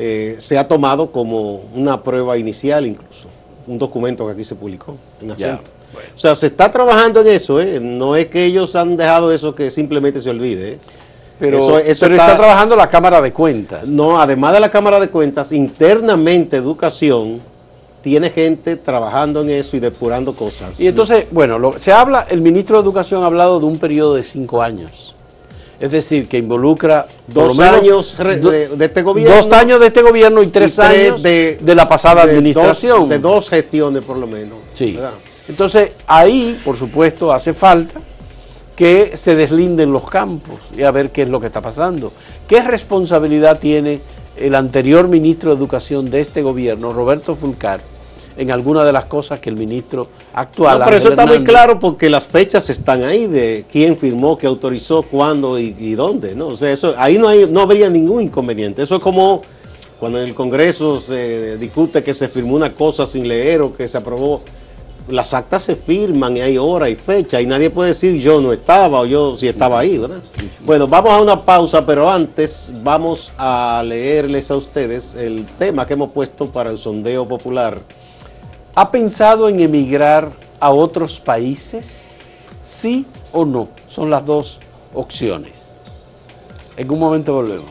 eh, 0.02 0.38
se 0.40 0.58
ha 0.58 0.66
tomado 0.66 1.12
como 1.12 1.56
una 1.76 2.02
prueba 2.02 2.38
inicial 2.38 2.86
incluso, 2.86 3.28
un 3.68 3.78
documento 3.78 4.26
que 4.26 4.32
aquí 4.32 4.46
se 4.46 4.56
publicó 4.56 4.96
en. 5.22 5.32
O 5.32 5.36
sea, 6.16 6.36
se 6.36 6.46
está 6.46 6.72
trabajando 6.72 7.20
en 7.20 7.28
eso, 7.28 7.60
¿eh? 7.60 7.82
no 7.82 8.16
es 8.16 8.28
que 8.28 8.46
ellos 8.46 8.78
han 8.78 8.96
dejado 8.96 9.34
eso 9.34 9.54
que 9.54 9.70
simplemente 9.70 10.22
se 10.22 10.30
olvide. 10.30 10.74
¿eh? 10.74 10.80
Pero, 11.38 11.58
eso, 11.80 12.06
está, 12.06 12.38
trabajando 12.38 12.78
la 12.78 12.88
Cámara 12.88 13.22
de 13.22 13.34
Cuentas. 13.34 13.90
No, 13.90 14.22
además 14.22 14.54
de 14.54 14.62
la 14.62 14.72
Cámara 14.72 15.02
de 15.02 15.10
Cuentas, 15.10 15.52
internamente 15.52 16.56
Educación 16.56 17.42
tiene 18.02 18.30
gente 18.30 18.78
trabajando 18.78 19.42
en 19.42 19.50
eso 19.50 19.76
y 19.76 19.82
depurando 19.82 20.34
cosas. 20.34 20.80
Y 20.80 20.88
entonces, 20.88 21.26
bueno, 21.30 21.74
se 21.78 21.92
habla, 21.92 22.26
el 22.30 22.40
ministro 22.40 22.78
de 22.78 22.84
Educación 22.84 23.24
ha 23.24 23.26
hablado 23.26 23.60
de 23.60 23.66
un 23.66 23.80
periodo 23.80 24.16
de 24.16 24.24
cinco 24.24 24.62
años. 24.62 25.14
Es 25.80 25.92
decir, 25.92 26.28
que 26.28 26.38
involucra 26.38 27.08
dos 27.28 27.60
años 27.60 28.18
de, 28.18 28.70
este 28.80 29.02
gobierno. 29.02 29.36
Dos 29.36 29.52
años 29.54 29.80
de 29.80 29.88
este 29.88 30.02
gobierno 30.02 30.44
y 30.44 30.48
tres, 30.48 30.78
años 30.80 31.24
de, 31.24 31.58
la 31.64 31.88
pasada 31.88 32.24
administración. 32.24 33.08
de 33.08 33.20
dos 33.20 33.50
gestiones 33.50 34.04
por 34.04 34.18
lo 34.18 34.28
menos. 34.28 34.58
Sí. 34.74 35.00
Entonces, 35.48 35.92
ahí, 36.06 36.60
por 36.64 36.76
supuesto, 36.76 37.32
hace 37.32 37.54
falta 37.54 38.02
que 38.76 39.18
se 39.18 39.36
deslinden 39.36 39.92
los 39.92 40.10
campos 40.10 40.58
y 40.78 40.84
a 40.84 40.92
ver 40.92 41.12
qué 41.12 41.24
es 41.24 41.30
lo 41.30 41.40
que 41.40 41.48
está 41.48 41.62
pasando. 41.62 42.14
¿Qué 42.48 42.62
responsabilidad 42.62 43.60
tiene 43.60 44.00
el 44.38 44.56
anterior 44.56 45.08
ministro 45.08 45.52
de 45.52 45.58
Educación 45.58 46.10
de 46.10 46.22
este 46.22 46.42
gobierno, 46.42 46.94
Roberto 46.94 47.36
Fulcar, 47.36 47.82
en 48.40 48.52
alguna 48.52 48.86
de 48.86 48.94
las 48.94 49.06
cosas 49.06 49.40
que 49.40 49.50
el 49.50 49.58
ministro 49.58 50.08
actual... 50.34 50.80
No, 50.80 50.86
pero 50.86 50.98
eso 50.98 51.10
está 51.10 51.26
muy 51.26 51.44
claro 51.44 51.78
porque 51.78 52.10
las 52.10 52.26
fechas 52.26 52.70
están 52.70 53.04
ahí 53.04 53.28
de 53.28 53.66
quién 53.72 53.98
firmó, 53.98 54.38
qué 54.38 54.48
autorizó, 54.48 55.04
cuándo 55.04 55.60
y, 55.60 55.94
dónde, 55.96 56.36
¿no? 56.36 56.48
O 56.48 56.58
sea, 56.58 56.72
eso, 56.72 56.96
ahí 56.98 57.18
no, 57.18 57.28
hay, 57.28 57.48
no 57.50 57.62
habría 57.62 57.90
ningún 57.90 58.22
inconveniente. 58.24 58.82
Eso 58.82 58.96
es 58.96 59.02
como 59.02 59.42
cuando 60.00 60.20
en 60.20 60.28
el 60.30 60.34
Congreso 60.34 61.00
se 61.00 61.58
discute 61.58 62.02
que 62.02 62.14
se 62.14 62.30
firmó 62.30 62.56
una 62.56 62.74
cosa 62.74 63.06
sin 63.06 63.28
leer 63.28 63.62
o 63.62 63.76
que 63.76 63.88
se 63.88 63.98
aprobó 63.98 64.42
las 65.12 65.34
actas 65.34 65.64
se 65.64 65.76
firman 65.76 66.38
y 66.38 66.42
hay 66.42 66.58
hora 66.58 66.90
y 66.90 66.96
fecha 66.96 67.42
y 67.42 67.46
nadie 67.46 67.70
puede 67.70 67.90
decir 67.90 68.20
yo 68.20 68.42
no 68.42 68.54
estaba 68.54 69.02
o 69.02 69.06
yo 69.06 69.36
sí 69.36 69.48
estaba 69.48 69.80
ahí, 69.80 69.98
¿verdad? 69.98 70.22
Bueno, 70.66 70.88
vamos 70.88 71.12
a 71.12 71.22
una 71.22 71.44
pausa, 71.44 71.86
pero 71.86 72.10
antes 72.10 72.72
vamos 72.84 73.32
a 73.38 73.84
leerles 73.86 74.52
a 74.52 74.56
ustedes 74.56 75.16
el 75.16 75.46
tema 75.58 75.86
que 75.86 75.94
hemos 75.94 76.12
puesto 76.12 76.48
para 76.48 76.70
el 76.70 76.78
sondeo 76.78 77.26
popular. 77.26 77.82
¿Ha 78.76 78.92
pensado 78.92 79.50
en 79.50 79.60
emigrar 79.60 80.32
a 80.60 80.70
otros 80.70 81.20
países? 81.20 82.18
¿Sí 82.64 83.06
o 83.32 83.46
no? 83.46 83.70
Son 83.88 84.10
las 84.10 84.26
dos 84.26 84.60
opciones. 84.94 85.80
En 86.78 86.90
un 86.92 87.00
momento 87.00 87.34
volvemos. 87.34 87.70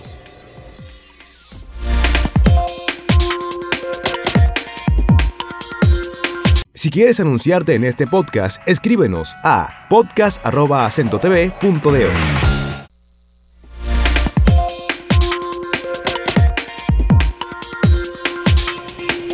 Si 6.75 6.91
quieres 6.91 7.19
anunciarte 7.19 7.75
en 7.75 7.85
este 7.85 8.07
podcast, 8.07 8.63
escríbenos 8.67 9.35
a 9.43 9.89
podcast.acentotv.de. 9.91 12.48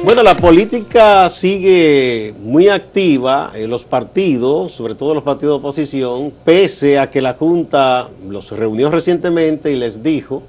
Bueno, 0.04 0.22
la 0.22 0.36
política 0.36 1.30
sigue 1.30 2.34
muy 2.38 2.68
activa 2.68 3.52
en 3.54 3.70
los 3.70 3.86
partidos, 3.86 4.72
sobre 4.72 4.94
todo 4.94 5.14
los 5.14 5.22
partidos 5.22 5.54
de 5.54 5.58
oposición, 5.60 6.30
pese 6.44 6.98
a 6.98 7.08
que 7.08 7.22
la 7.22 7.32
Junta 7.32 8.10
los 8.28 8.50
reunió 8.50 8.90
recientemente 8.90 9.72
y 9.72 9.76
les 9.76 10.02
dijo 10.02 10.42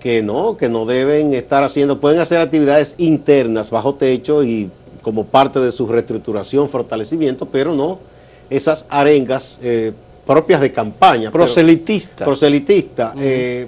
que 0.00 0.22
no, 0.22 0.56
que 0.56 0.70
no 0.70 0.86
deben 0.86 1.34
estar 1.34 1.64
haciendo, 1.64 2.00
pueden 2.00 2.18
hacer 2.18 2.40
actividades 2.40 2.94
internas 2.96 3.68
bajo 3.68 3.94
techo 3.94 4.42
y 4.42 4.70
como 5.02 5.26
parte 5.26 5.60
de 5.60 5.70
su 5.70 5.86
reestructuración, 5.86 6.70
fortalecimiento, 6.70 7.44
pero 7.44 7.74
no 7.74 7.98
esas 8.48 8.86
arengas 8.88 9.58
eh, 9.62 9.92
propias 10.26 10.62
de 10.62 10.72
campaña. 10.72 11.30
Proselitista. 11.30 12.24
Proselitista. 12.24 13.12
Eh, 13.18 13.66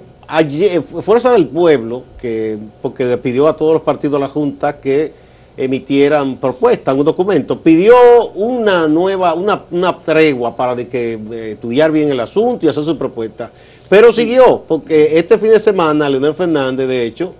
Fuerza 1.01 1.31
del 1.31 1.47
Pueblo, 1.47 2.03
que 2.19 2.57
porque 2.81 3.05
le 3.05 3.17
pidió 3.17 3.47
a 3.47 3.55
todos 3.55 3.73
los 3.73 3.81
partidos 3.81 4.13
de 4.13 4.19
la 4.19 4.27
Junta 4.29 4.79
que 4.79 5.13
emitieran 5.57 6.37
propuestas, 6.37 6.95
un 6.95 7.03
documento, 7.03 7.59
pidió 7.59 7.93
una 8.35 8.87
nueva, 8.87 9.33
una, 9.33 9.63
una 9.69 9.97
tregua 9.97 10.55
para 10.55 10.75
de 10.75 10.87
que 10.87 11.19
eh, 11.31 11.51
estudiar 11.51 11.91
bien 11.91 12.09
el 12.09 12.19
asunto 12.19 12.65
y 12.65 12.69
hacer 12.69 12.83
su 12.83 12.97
propuesta. 12.97 13.51
Pero 13.89 14.13
siguió, 14.13 14.63
porque 14.67 15.17
este 15.17 15.37
fin 15.37 15.49
de 15.49 15.59
semana 15.59 16.09
Leonel 16.09 16.33
Fernández, 16.33 16.87
de 16.87 17.05
hecho, 17.05 17.33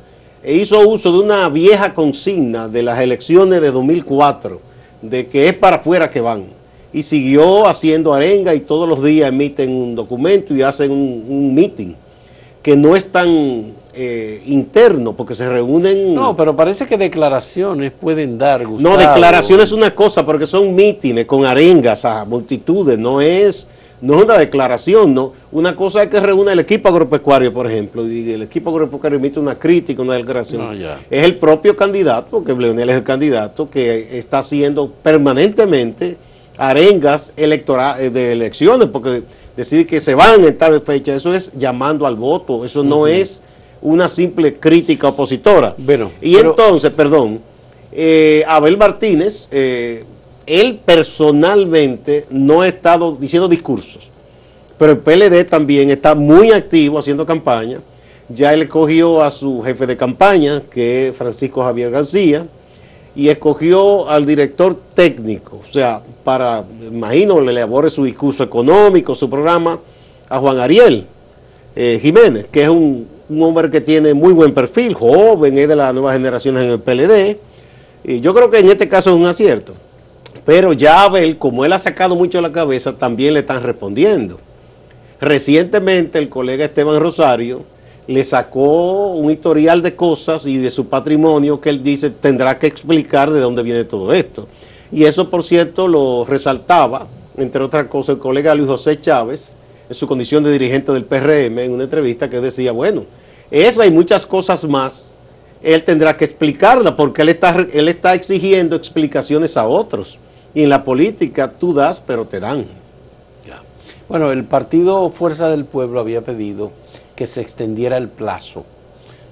e 0.43 0.55
hizo 0.55 0.79
uso 0.79 1.11
de 1.11 1.19
una 1.19 1.47
vieja 1.49 1.93
consigna 1.93 2.67
de 2.67 2.83
las 2.83 2.99
elecciones 2.99 3.61
de 3.61 3.71
2004, 3.71 4.59
de 5.01 5.27
que 5.27 5.47
es 5.47 5.53
para 5.53 5.77
afuera 5.77 6.09
que 6.09 6.19
van. 6.19 6.45
Y 6.91 7.03
siguió 7.03 7.67
haciendo 7.67 8.13
arenga 8.13 8.53
y 8.53 8.61
todos 8.61 8.89
los 8.89 9.03
días 9.03 9.29
emiten 9.29 9.71
un 9.71 9.95
documento 9.95 10.53
y 10.53 10.61
hacen 10.61 10.91
un, 10.91 11.53
meeting, 11.53 11.93
que 12.61 12.75
no 12.75 12.95
es 12.95 13.11
tan 13.11 13.73
eh, 13.93 14.41
interno, 14.45 15.13
porque 15.13 15.35
se 15.35 15.49
reúnen... 15.49 16.13
No, 16.13 16.35
pero 16.35 16.55
parece 16.55 16.85
que 16.85 16.97
declaraciones 16.97 17.91
pueden 17.91 18.37
dar, 18.37 18.67
No, 18.67 18.97
declaraciones 18.97 19.65
es 19.65 19.71
una 19.71 19.93
cosa, 19.93 20.25
porque 20.25 20.45
son 20.45 20.73
mítines 20.75 21.25
con 21.25 21.45
arengas 21.45 22.05
a 22.05 22.25
multitudes, 22.25 22.97
no 22.97 23.21
es 23.21 23.67
no 24.01 24.17
es 24.17 24.23
una 24.23 24.37
declaración, 24.37 25.13
no. 25.13 25.33
Una 25.51 25.75
cosa 25.75 26.03
es 26.03 26.09
que 26.09 26.19
reúne 26.19 26.53
el 26.53 26.59
equipo 26.59 26.89
agropecuario, 26.89 27.53
por 27.53 27.69
ejemplo, 27.69 28.07
y 28.07 28.31
el 28.31 28.41
equipo 28.41 28.71
agropecuario 28.71 29.19
emite 29.19 29.39
una 29.39 29.57
crítica, 29.57 30.01
una 30.01 30.15
declaración. 30.15 30.73
es 30.73 31.23
el 31.23 31.37
propio 31.37 31.75
candidato, 31.75 32.27
porque 32.31 32.53
Leonel 32.53 32.89
es 32.89 32.95
el 32.95 33.03
candidato, 33.03 33.69
que 33.69 34.17
está 34.17 34.39
haciendo 34.39 34.89
permanentemente 34.89 36.17
arengas 36.57 37.31
electorales 37.37 38.07
eh, 38.07 38.09
de 38.09 38.31
elecciones, 38.33 38.87
porque 38.89 39.23
decide 39.55 39.85
que 39.85 40.01
se 40.01 40.15
van 40.15 40.43
en 40.43 40.57
tal 40.57 40.81
fecha, 40.81 41.15
eso 41.15 41.33
es 41.33 41.51
llamando 41.57 42.05
al 42.05 42.15
voto, 42.15 42.65
eso 42.65 42.83
no 42.83 43.07
es 43.07 43.43
una 43.81 44.07
simple 44.07 44.53
crítica 44.53 45.09
opositora. 45.09 45.75
y 46.21 46.35
entonces, 46.37 46.91
perdón, 46.91 47.41
eh, 47.91 48.43
Abel 48.47 48.77
Martínez 48.77 49.49
eh, 49.51 50.05
él 50.45 50.79
personalmente 50.83 52.25
no 52.29 52.61
ha 52.61 52.67
estado 52.67 53.15
diciendo 53.19 53.47
discursos, 53.47 54.09
pero 54.77 54.93
el 54.93 54.97
PLD 54.99 55.45
también 55.47 55.89
está 55.89 56.15
muy 56.15 56.51
activo 56.51 56.97
haciendo 56.97 57.25
campaña. 57.25 57.79
Ya 58.29 58.53
él 58.53 58.61
escogió 58.63 59.21
a 59.21 59.29
su 59.29 59.61
jefe 59.61 59.85
de 59.85 59.97
campaña, 59.97 60.61
que 60.61 61.09
es 61.09 61.15
Francisco 61.15 61.63
Javier 61.63 61.91
García, 61.91 62.47
y 63.15 63.27
escogió 63.27 64.09
al 64.09 64.25
director 64.25 64.77
técnico, 64.93 65.61
o 65.67 65.71
sea, 65.71 66.01
para, 66.23 66.63
imagino, 66.81 67.39
le 67.41 67.51
elabore 67.51 67.89
su 67.89 68.03
discurso 68.03 68.43
económico, 68.43 69.15
su 69.15 69.29
programa, 69.29 69.79
a 70.29 70.39
Juan 70.39 70.59
Ariel 70.59 71.05
eh, 71.75 71.99
Jiménez, 72.01 72.45
que 72.51 72.63
es 72.63 72.69
un, 72.69 73.07
un, 73.29 73.43
hombre 73.43 73.69
que 73.69 73.81
tiene 73.81 74.13
muy 74.13 74.33
buen 74.33 74.53
perfil, 74.53 74.93
joven, 74.93 75.57
es 75.57 75.67
de 75.67 75.75
las 75.75 75.93
nuevas 75.93 76.13
generaciones 76.13 76.63
en 76.63 76.71
el 76.71 76.79
PLD, 76.79 77.37
y 78.03 78.19
yo 78.19 78.33
creo 78.33 78.49
que 78.49 78.59
en 78.59 78.69
este 78.69 78.87
caso 78.87 79.11
es 79.11 79.15
un 79.15 79.25
acierto. 79.25 79.73
Pero 80.45 80.73
ya 80.73 81.03
Abel, 81.03 81.37
como 81.37 81.65
él 81.65 81.73
ha 81.73 81.79
sacado 81.79 82.15
mucho 82.15 82.41
la 82.41 82.51
cabeza, 82.51 82.97
también 82.97 83.33
le 83.33 83.41
están 83.41 83.61
respondiendo. 83.61 84.39
Recientemente 85.19 86.17
el 86.17 86.29
colega 86.29 86.65
Esteban 86.65 86.99
Rosario 86.99 87.63
le 88.07 88.23
sacó 88.23 89.11
un 89.11 89.29
historial 89.29 89.81
de 89.81 89.95
cosas 89.95 90.45
y 90.47 90.57
de 90.57 90.71
su 90.71 90.87
patrimonio 90.87 91.61
que 91.61 91.69
él 91.69 91.83
dice 91.83 92.09
tendrá 92.09 92.57
que 92.57 92.67
explicar 92.67 93.29
de 93.31 93.39
dónde 93.39 93.61
viene 93.61 93.83
todo 93.83 94.11
esto. 94.13 94.47
Y 94.91 95.05
eso, 95.05 95.29
por 95.29 95.43
cierto, 95.43 95.87
lo 95.87 96.25
resaltaba, 96.25 97.07
entre 97.37 97.63
otras 97.63 97.87
cosas, 97.87 98.15
el 98.15 98.21
colega 98.21 98.53
Luis 98.55 98.67
José 98.67 98.99
Chávez, 98.99 99.55
en 99.87 99.95
su 99.95 100.07
condición 100.07 100.43
de 100.43 100.51
dirigente 100.51 100.91
del 100.91 101.05
PRM, 101.05 101.59
en 101.59 101.71
una 101.71 101.83
entrevista 101.83 102.29
que 102.29 102.41
decía, 102.41 102.71
bueno, 102.71 103.05
esa 103.49 103.85
y 103.85 103.91
muchas 103.91 104.25
cosas 104.25 104.63
más, 104.65 105.15
él 105.61 105.83
tendrá 105.83 106.17
que 106.17 106.25
explicarla 106.25 106.95
porque 106.95 107.21
él 107.21 107.29
está, 107.29 107.67
él 107.71 107.87
está 107.87 108.13
exigiendo 108.13 108.75
explicaciones 108.75 109.57
a 109.57 109.67
otros. 109.67 110.19
Y 110.53 110.63
en 110.63 110.69
la 110.69 110.83
política 110.83 111.51
tú 111.51 111.73
das, 111.73 112.01
pero 112.01 112.25
te 112.25 112.39
dan. 112.39 112.65
Bueno, 114.11 114.33
el 114.33 114.43
partido 114.43 115.09
Fuerza 115.09 115.47
del 115.47 115.63
Pueblo 115.63 116.01
había 116.01 116.19
pedido 116.19 116.73
que 117.15 117.27
se 117.27 117.39
extendiera 117.39 117.95
el 117.95 118.09
plazo 118.09 118.65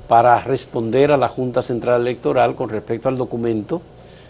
para 0.07 0.39
responder 0.41 1.11
a 1.11 1.17
la 1.17 1.27
Junta 1.27 1.61
Central 1.61 1.99
Electoral 1.99 2.55
con 2.55 2.69
respecto 2.69 3.09
al 3.09 3.17
documento 3.17 3.81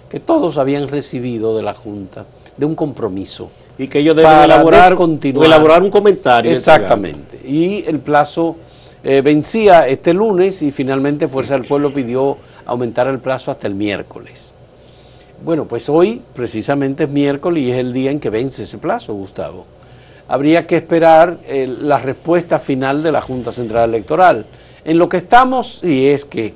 que 0.09 0.19
todos 0.19 0.57
habían 0.57 0.87
recibido 0.87 1.55
de 1.55 1.63
la 1.63 1.73
Junta, 1.73 2.25
de 2.57 2.65
un 2.65 2.75
compromiso. 2.75 3.51
Y 3.77 3.87
que 3.87 3.99
ellos 3.99 4.15
deben 4.15 4.43
elaborar, 4.43 4.97
elaborar 5.21 5.83
un 5.83 5.89
comentario. 5.89 6.51
Exactamente. 6.51 7.39
Y 7.47 7.85
el 7.87 7.99
plazo 7.99 8.57
eh, 9.03 9.21
vencía 9.21 9.87
este 9.87 10.13
lunes 10.13 10.61
y 10.61 10.71
finalmente 10.71 11.29
Fuerza 11.29 11.53
del 11.53 11.65
Pueblo 11.65 11.93
pidió 11.93 12.37
aumentar 12.65 13.07
el 13.07 13.19
plazo 13.19 13.51
hasta 13.51 13.67
el 13.67 13.75
miércoles. 13.75 14.53
Bueno, 15.43 15.65
pues 15.65 15.87
hoy 15.87 16.21
precisamente 16.35 17.05
es 17.05 17.09
miércoles 17.09 17.63
y 17.63 17.71
es 17.71 17.77
el 17.77 17.93
día 17.93 18.11
en 18.11 18.19
que 18.19 18.29
vence 18.29 18.63
ese 18.63 18.77
plazo, 18.77 19.13
Gustavo. 19.13 19.65
habría 20.27 20.67
que 20.67 20.75
esperar 20.75 21.37
eh, 21.47 21.65
la 21.65 21.97
respuesta 21.97 22.59
final 22.59 23.01
de 23.01 23.13
la 23.13 23.21
Junta 23.21 23.53
Central 23.53 23.89
Electoral. 23.89 24.45
En 24.83 24.97
lo 24.97 25.07
que 25.07 25.17
estamos, 25.17 25.81
y 25.81 26.07
es 26.07 26.25
que 26.25 26.53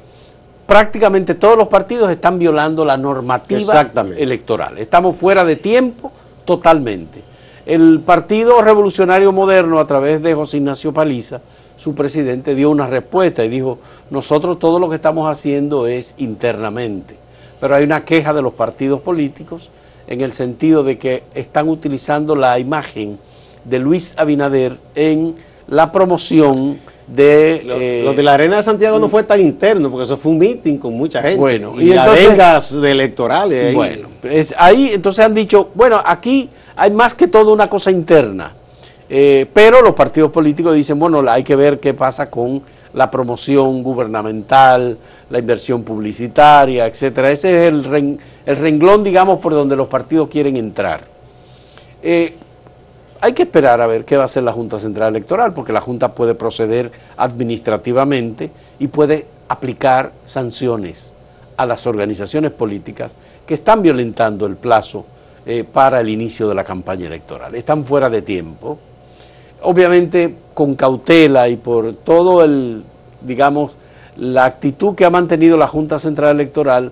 prácticamente 0.65 1.35
todos 1.35 1.57
los 1.57 1.67
partidos 1.67 2.09
están 2.11 2.39
violando 2.39 2.85
la 2.85 2.97
normativa 2.97 3.91
electoral. 4.17 4.77
Estamos 4.77 5.15
fuera 5.15 5.43
de 5.43 5.55
tiempo 5.55 6.11
totalmente. 6.45 7.21
El 7.65 8.01
Partido 8.01 8.61
Revolucionario 8.61 9.31
Moderno, 9.31 9.79
a 9.79 9.87
través 9.87 10.21
de 10.21 10.33
José 10.33 10.57
Ignacio 10.57 10.93
Paliza, 10.93 11.41
su 11.77 11.95
presidente, 11.95 12.55
dio 12.55 12.69
una 12.69 12.87
respuesta 12.87 13.43
y 13.43 13.49
dijo, 13.49 13.79
nosotros 14.09 14.59
todo 14.59 14.79
lo 14.79 14.89
que 14.89 14.95
estamos 14.95 15.29
haciendo 15.29 15.87
es 15.87 16.13
internamente. 16.17 17.15
Pero 17.59 17.75
hay 17.75 17.83
una 17.83 18.03
queja 18.03 18.33
de 18.33 18.41
los 18.41 18.53
partidos 18.53 18.99
políticos 19.01 19.69
en 20.07 20.21
el 20.21 20.33
sentido 20.33 20.83
de 20.83 20.97
que 20.97 21.23
están 21.33 21.69
utilizando 21.69 22.35
la 22.35 22.59
imagen 22.59 23.17
de 23.63 23.79
Luis 23.79 24.15
Abinader 24.17 24.77
en 24.95 25.35
la 25.67 25.91
promoción 25.91 26.79
de... 27.07 27.61
Lo, 27.65 27.75
eh, 27.75 28.13
de 28.15 28.23
la 28.23 28.33
Arena 28.33 28.57
de 28.57 28.63
Santiago 28.63 28.99
no 28.99 29.09
fue 29.09 29.23
tan 29.23 29.39
interno, 29.39 29.89
porque 29.89 30.05
eso 30.05 30.17
fue 30.17 30.31
un 30.31 30.37
meeting 30.37 30.77
con 30.77 30.93
mucha 30.93 31.21
gente. 31.21 31.37
Bueno, 31.37 31.73
y, 31.77 31.91
y 31.91 32.81
de 32.81 32.91
electorales. 32.91 33.67
Ahí. 33.67 33.73
Bueno, 33.75 34.07
ahí 34.57 34.91
entonces 34.93 35.25
han 35.25 35.33
dicho, 35.33 35.69
bueno, 35.73 36.01
aquí 36.05 36.49
hay 36.75 36.91
más 36.91 37.13
que 37.13 37.27
todo 37.27 37.53
una 37.53 37.69
cosa 37.69 37.91
interna. 37.91 38.53
Eh, 39.09 39.45
pero 39.53 39.81
los 39.81 39.93
partidos 39.93 40.31
políticos 40.31 40.73
dicen, 40.75 40.97
bueno, 40.97 41.23
hay 41.29 41.43
que 41.43 41.55
ver 41.55 41.79
qué 41.79 41.93
pasa 41.93 42.29
con 42.29 42.61
la 42.93 43.11
promoción 43.11 43.83
gubernamental, 43.83 44.97
la 45.29 45.39
inversión 45.39 45.83
publicitaria, 45.83 46.85
etcétera. 46.85 47.31
Ese 47.31 47.67
es 47.67 47.73
el, 47.73 48.19
el 48.45 48.55
renglón, 48.55 49.03
digamos, 49.03 49.39
por 49.39 49.53
donde 49.53 49.75
los 49.75 49.87
partidos 49.87 50.29
quieren 50.29 50.57
entrar. 50.57 51.01
Eh, 52.01 52.35
hay 53.23 53.31
que 53.31 53.43
esperar 53.43 53.79
a 53.79 53.87
ver 53.87 54.03
qué 54.03 54.17
va 54.17 54.23
a 54.23 54.25
hacer 54.25 54.43
la 54.43 54.51
Junta 54.51 54.81
Central 54.81 55.15
Electoral, 55.15 55.53
porque 55.53 55.71
la 55.71 55.79
Junta 55.79 56.13
puede 56.13 56.35
proceder 56.35 56.91
administrativamente 57.15 58.51
y 58.79 58.87
puede 58.87 59.27
aplicar 59.47 60.11
sanciones 60.25 61.13
a 61.55 61.65
las 61.65 61.87
organizaciones 61.87 62.51
políticas 62.51 63.15
que 63.47 63.53
están 63.53 63.81
violentando 63.81 64.45
el 64.45 64.57
plazo 64.57 65.05
eh, 65.45 65.63
para 65.63 66.01
el 66.01 66.09
inicio 66.09 66.49
de 66.49 66.55
la 66.55 66.65
campaña 66.65 67.07
electoral. 67.07 67.55
Están 67.55 67.85
fuera 67.85 68.09
de 68.09 68.23
tiempo. 68.23 68.77
Obviamente 69.61 70.35
con 70.53 70.75
cautela 70.75 71.47
y 71.47 71.55
por 71.55 71.93
todo 71.93 72.43
el, 72.43 72.83
digamos, 73.21 73.71
la 74.17 74.43
actitud 74.43 74.95
que 74.95 75.05
ha 75.05 75.09
mantenido 75.09 75.55
la 75.55 75.69
Junta 75.69 75.97
Central 75.97 76.35
Electoral, 76.35 76.91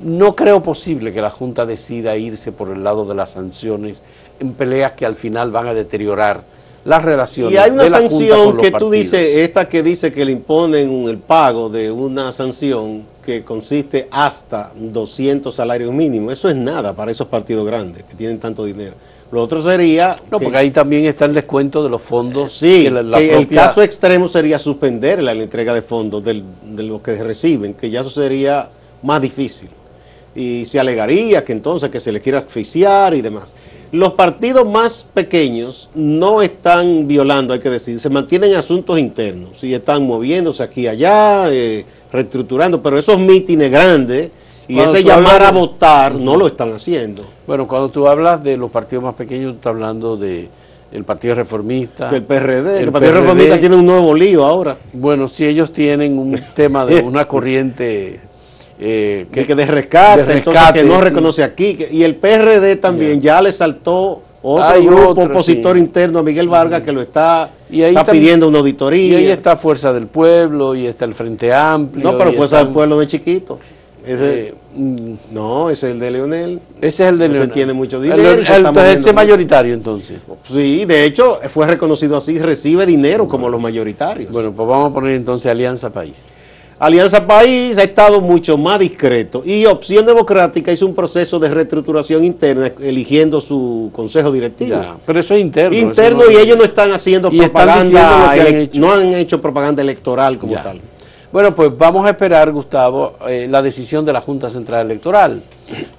no 0.00 0.34
creo 0.34 0.60
posible 0.60 1.12
que 1.12 1.20
la 1.20 1.30
Junta 1.30 1.64
decida 1.64 2.16
irse 2.16 2.50
por 2.50 2.70
el 2.70 2.82
lado 2.82 3.04
de 3.04 3.14
las 3.14 3.30
sanciones 3.30 4.02
en 4.40 4.52
peleas 4.54 4.92
que 4.92 5.06
al 5.06 5.16
final 5.16 5.50
van 5.50 5.68
a 5.68 5.74
deteriorar 5.74 6.42
las 6.84 7.02
relaciones. 7.02 7.52
Y 7.52 7.56
hay 7.56 7.70
una 7.70 7.88
sanción 7.88 8.56
que 8.56 8.72
tú 8.72 8.90
dices, 8.90 9.20
esta 9.20 9.68
que 9.68 9.82
dice 9.82 10.10
que 10.10 10.24
le 10.24 10.32
imponen 10.32 11.08
el 11.08 11.18
pago 11.18 11.68
de 11.68 11.90
una 11.90 12.32
sanción 12.32 13.02
que 13.24 13.44
consiste 13.44 14.08
hasta 14.10 14.72
200 14.74 15.54
salarios 15.54 15.92
mínimos. 15.92 16.32
Eso 16.32 16.48
es 16.48 16.56
nada 16.56 16.94
para 16.94 17.10
esos 17.10 17.26
partidos 17.26 17.66
grandes 17.66 18.04
que 18.04 18.14
tienen 18.14 18.38
tanto 18.38 18.64
dinero. 18.64 18.94
Lo 19.30 19.42
otro 19.42 19.60
sería... 19.60 20.18
No, 20.30 20.40
porque 20.40 20.56
ahí 20.56 20.70
también 20.70 21.04
está 21.04 21.26
el 21.26 21.34
descuento 21.34 21.82
de 21.82 21.90
los 21.90 22.00
fondos. 22.00 22.54
Sí, 22.54 22.86
el 22.86 23.48
caso 23.48 23.82
extremo 23.82 24.26
sería 24.26 24.58
suspender 24.58 25.22
la, 25.22 25.32
entrega 25.32 25.74
de 25.74 25.82
fondos 25.82 26.24
de 26.24 26.42
lo 26.82 27.02
que 27.02 27.22
reciben, 27.22 27.74
que 27.74 27.90
ya 27.90 28.00
eso 28.00 28.08
sería 28.08 28.70
más 29.02 29.20
difícil. 29.20 29.68
Y 30.34 30.64
se 30.64 30.80
alegaría 30.80 31.44
que 31.44 31.52
entonces 31.52 31.90
que 31.90 32.00
se 32.00 32.12
les 32.12 32.22
quiera 32.22 32.38
asfixiar 32.38 33.12
y 33.12 33.20
demás. 33.20 33.54
Los 33.90 34.14
partidos 34.14 34.66
más 34.66 35.06
pequeños 35.14 35.88
no 35.94 36.42
están 36.42 37.08
violando, 37.08 37.54
hay 37.54 37.60
que 37.60 37.70
decir, 37.70 37.98
se 38.00 38.10
mantienen 38.10 38.54
asuntos 38.54 38.98
internos 38.98 39.64
y 39.64 39.72
están 39.72 40.06
moviéndose 40.06 40.62
aquí 40.62 40.82
y 40.82 40.88
allá, 40.88 41.50
eh, 41.50 41.86
reestructurando, 42.12 42.82
pero 42.82 42.98
esos 42.98 43.18
mítines 43.18 43.70
grandes 43.70 44.30
y 44.68 44.78
ese 44.78 45.02
llamar 45.02 45.42
a 45.42 45.50
votar 45.50 46.14
no 46.14 46.36
lo 46.36 46.46
están 46.46 46.72
haciendo. 46.72 47.24
Bueno, 47.46 47.66
cuando 47.66 47.88
tú 47.88 48.06
hablas 48.06 48.42
de 48.42 48.58
los 48.58 48.70
partidos 48.70 49.04
más 49.04 49.14
pequeños, 49.14 49.52
tú 49.52 49.56
estás 49.56 49.70
hablando 49.70 50.16
de 50.18 50.48
el 50.92 51.04
Partido 51.04 51.34
Reformista. 51.34 52.10
El 52.10 52.22
PRD, 52.22 52.80
el, 52.80 52.92
Partido 52.92 53.12
Reformista 53.12 53.58
tiene 53.58 53.76
un 53.76 53.86
nuevo 53.86 54.14
lío 54.14 54.44
ahora. 54.44 54.76
Bueno, 54.92 55.28
si 55.28 55.46
ellos 55.46 55.72
tienen 55.72 56.18
un 56.18 56.38
tema 56.54 56.84
de 56.86 57.00
una 57.00 57.26
corriente 57.26 58.20
eh, 58.80 59.26
que, 59.32 59.54
de 59.54 59.66
rescate, 59.66 60.32
entonces 60.32 60.72
que 60.72 60.84
no 60.84 61.00
reconoce 61.00 61.42
aquí. 61.42 61.78
y 61.90 62.02
el 62.02 62.16
PRD 62.16 62.76
también 62.76 63.20
ya 63.20 63.42
le 63.42 63.50
saltó 63.52 64.22
otro 64.42 64.82
grupo 64.82 65.22
opositor 65.22 65.76
interno 65.76 66.20
a 66.20 66.22
Miguel 66.22 66.48
Vargas 66.48 66.82
que 66.82 66.92
lo 66.92 67.00
está, 67.00 67.50
está 67.70 68.04
pidiendo 68.04 68.48
una 68.48 68.58
auditoría. 68.58 69.20
Y 69.20 69.24
ahí 69.24 69.30
está 69.30 69.56
Fuerza 69.56 69.92
del 69.92 70.06
Pueblo 70.06 70.74
y 70.74 70.86
está 70.86 71.04
el 71.04 71.14
Frente 71.14 71.52
Amplio. 71.52 72.12
No, 72.12 72.16
pero 72.16 72.32
Fuerza 72.32 72.58
del 72.58 72.68
Pueblo 72.68 72.98
de 72.98 73.06
chiquito. 73.06 73.58
Ese, 74.06 74.48
eh, 74.48 74.54
mm. 74.74 75.12
no, 75.32 75.68
ese 75.68 75.88
es 75.88 75.92
el 75.92 76.00
de 76.00 76.10
Leonel. 76.10 76.60
Ese 76.80 77.02
es 77.02 77.10
el 77.10 77.18
de 77.18 77.28
Leonel. 77.28 77.50
tiene 77.50 77.72
mucho 77.72 78.00
dinero. 78.00 78.22
entonces 78.32 78.96
ese 78.96 79.12
mayoritario 79.12 79.74
entonces. 79.74 80.18
Sí, 80.44 80.84
de 80.84 81.04
hecho 81.04 81.40
fue 81.52 81.66
reconocido 81.66 82.16
así, 82.16 82.38
recibe 82.38 82.86
dinero 82.86 83.26
como 83.26 83.48
los 83.48 83.60
mayoritarios. 83.60 84.30
Bueno, 84.30 84.52
pues 84.52 84.68
vamos 84.68 84.92
a 84.92 84.94
poner 84.94 85.12
entonces 85.12 85.50
Alianza 85.50 85.90
País. 85.90 86.24
Alianza 86.78 87.26
País 87.26 87.76
ha 87.76 87.82
estado 87.82 88.20
mucho 88.20 88.56
más 88.56 88.78
discreto 88.78 89.42
y 89.44 89.66
Opción 89.66 90.06
Democrática 90.06 90.70
hizo 90.70 90.86
un 90.86 90.94
proceso 90.94 91.40
de 91.40 91.48
reestructuración 91.48 92.22
interna 92.22 92.70
eligiendo 92.80 93.40
su 93.40 93.90
consejo 93.92 94.30
directivo. 94.30 94.80
pero 95.04 95.18
eso 95.18 95.34
es 95.34 95.40
interno. 95.40 95.76
Interno 95.76 96.22
y 96.30 96.36
ellos 96.36 96.56
no 96.56 96.62
están 96.62 96.92
haciendo 96.92 97.30
propaganda, 97.30 98.32
no 98.74 98.92
han 98.92 99.12
hecho 99.14 99.40
propaganda 99.40 99.82
electoral 99.82 100.38
como 100.38 100.54
tal. 100.54 100.80
Bueno, 101.32 101.54
pues 101.54 101.76
vamos 101.76 102.06
a 102.06 102.10
esperar, 102.10 102.52
Gustavo, 102.52 103.14
eh, 103.26 103.48
la 103.50 103.60
decisión 103.60 104.04
de 104.04 104.12
la 104.12 104.20
Junta 104.20 104.48
Central 104.48 104.86
Electoral, 104.86 105.42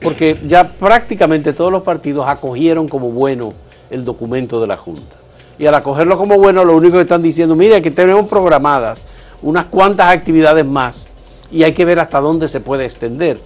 porque 0.02 0.38
ya 0.48 0.68
prácticamente 0.68 1.54
todos 1.54 1.72
los 1.72 1.84
partidos 1.84 2.26
acogieron 2.28 2.88
como 2.88 3.10
bueno 3.10 3.54
el 3.92 4.06
documento 4.06 4.60
de 4.62 4.68
la 4.68 4.78
Junta. 4.78 5.18
Y 5.60 5.66
al 5.68 5.76
acogerlo 5.76 6.18
como 6.18 6.38
bueno, 6.40 6.64
lo 6.64 6.76
único 6.76 6.96
que 6.96 7.02
están 7.02 7.22
diciendo, 7.22 7.54
mire, 7.56 7.82
que 7.82 7.92
tenemos 7.92 8.28
programadas 8.28 9.00
unas 9.42 9.66
cuantas 9.66 10.08
actividades 10.08 10.66
más 10.66 11.10
y 11.52 11.64
hay 11.64 11.74
que 11.74 11.86
ver 11.86 12.00
hasta 12.00 12.20
dónde 12.20 12.48
se 12.48 12.60
puede 12.60 12.86
extender. 12.86 13.40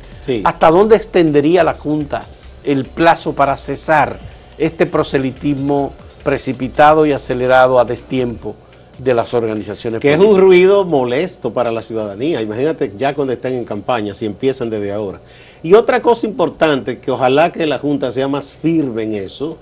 ¿Hasta 0.44 0.72
dónde 0.72 0.96
extendería 0.96 1.64
la 1.64 1.74
Junta 1.74 2.26
el 2.64 2.86
plazo 2.86 3.34
para 3.34 3.58
cesar 3.58 4.20
este 4.58 4.86
proselitismo 4.86 5.94
precipitado 6.24 7.06
y 7.06 7.12
acelerado 7.12 7.80
a 7.80 7.86
destiempo 7.86 8.56
de 8.98 9.14
las 9.14 9.34
organizaciones 9.34 10.00
Que 10.00 10.14
es 10.14 10.20
un 10.20 10.38
ruido 10.38 10.86
molesto 10.86 11.52
para 11.52 11.72
la 11.72 11.82
ciudadanía. 11.82 12.42
Imagínate 12.42 12.94
ya 12.98 13.14
cuando 13.14 13.34
estén 13.34 13.54
en 13.54 13.66
campaña, 13.66 14.14
si 14.14 14.26
empiezan 14.26 14.70
desde 14.70 14.94
ahora. 14.94 15.20
Y 15.62 15.74
otra 15.74 16.02
cosa 16.02 16.28
importante, 16.28 17.00
que 17.00 17.12
ojalá 17.12 17.52
que 17.52 17.66
la 17.66 17.80
Junta 17.80 18.12
sea 18.12 18.28
más 18.28 18.52
firme 18.52 19.04
en 19.04 19.16
eso, 19.16 19.58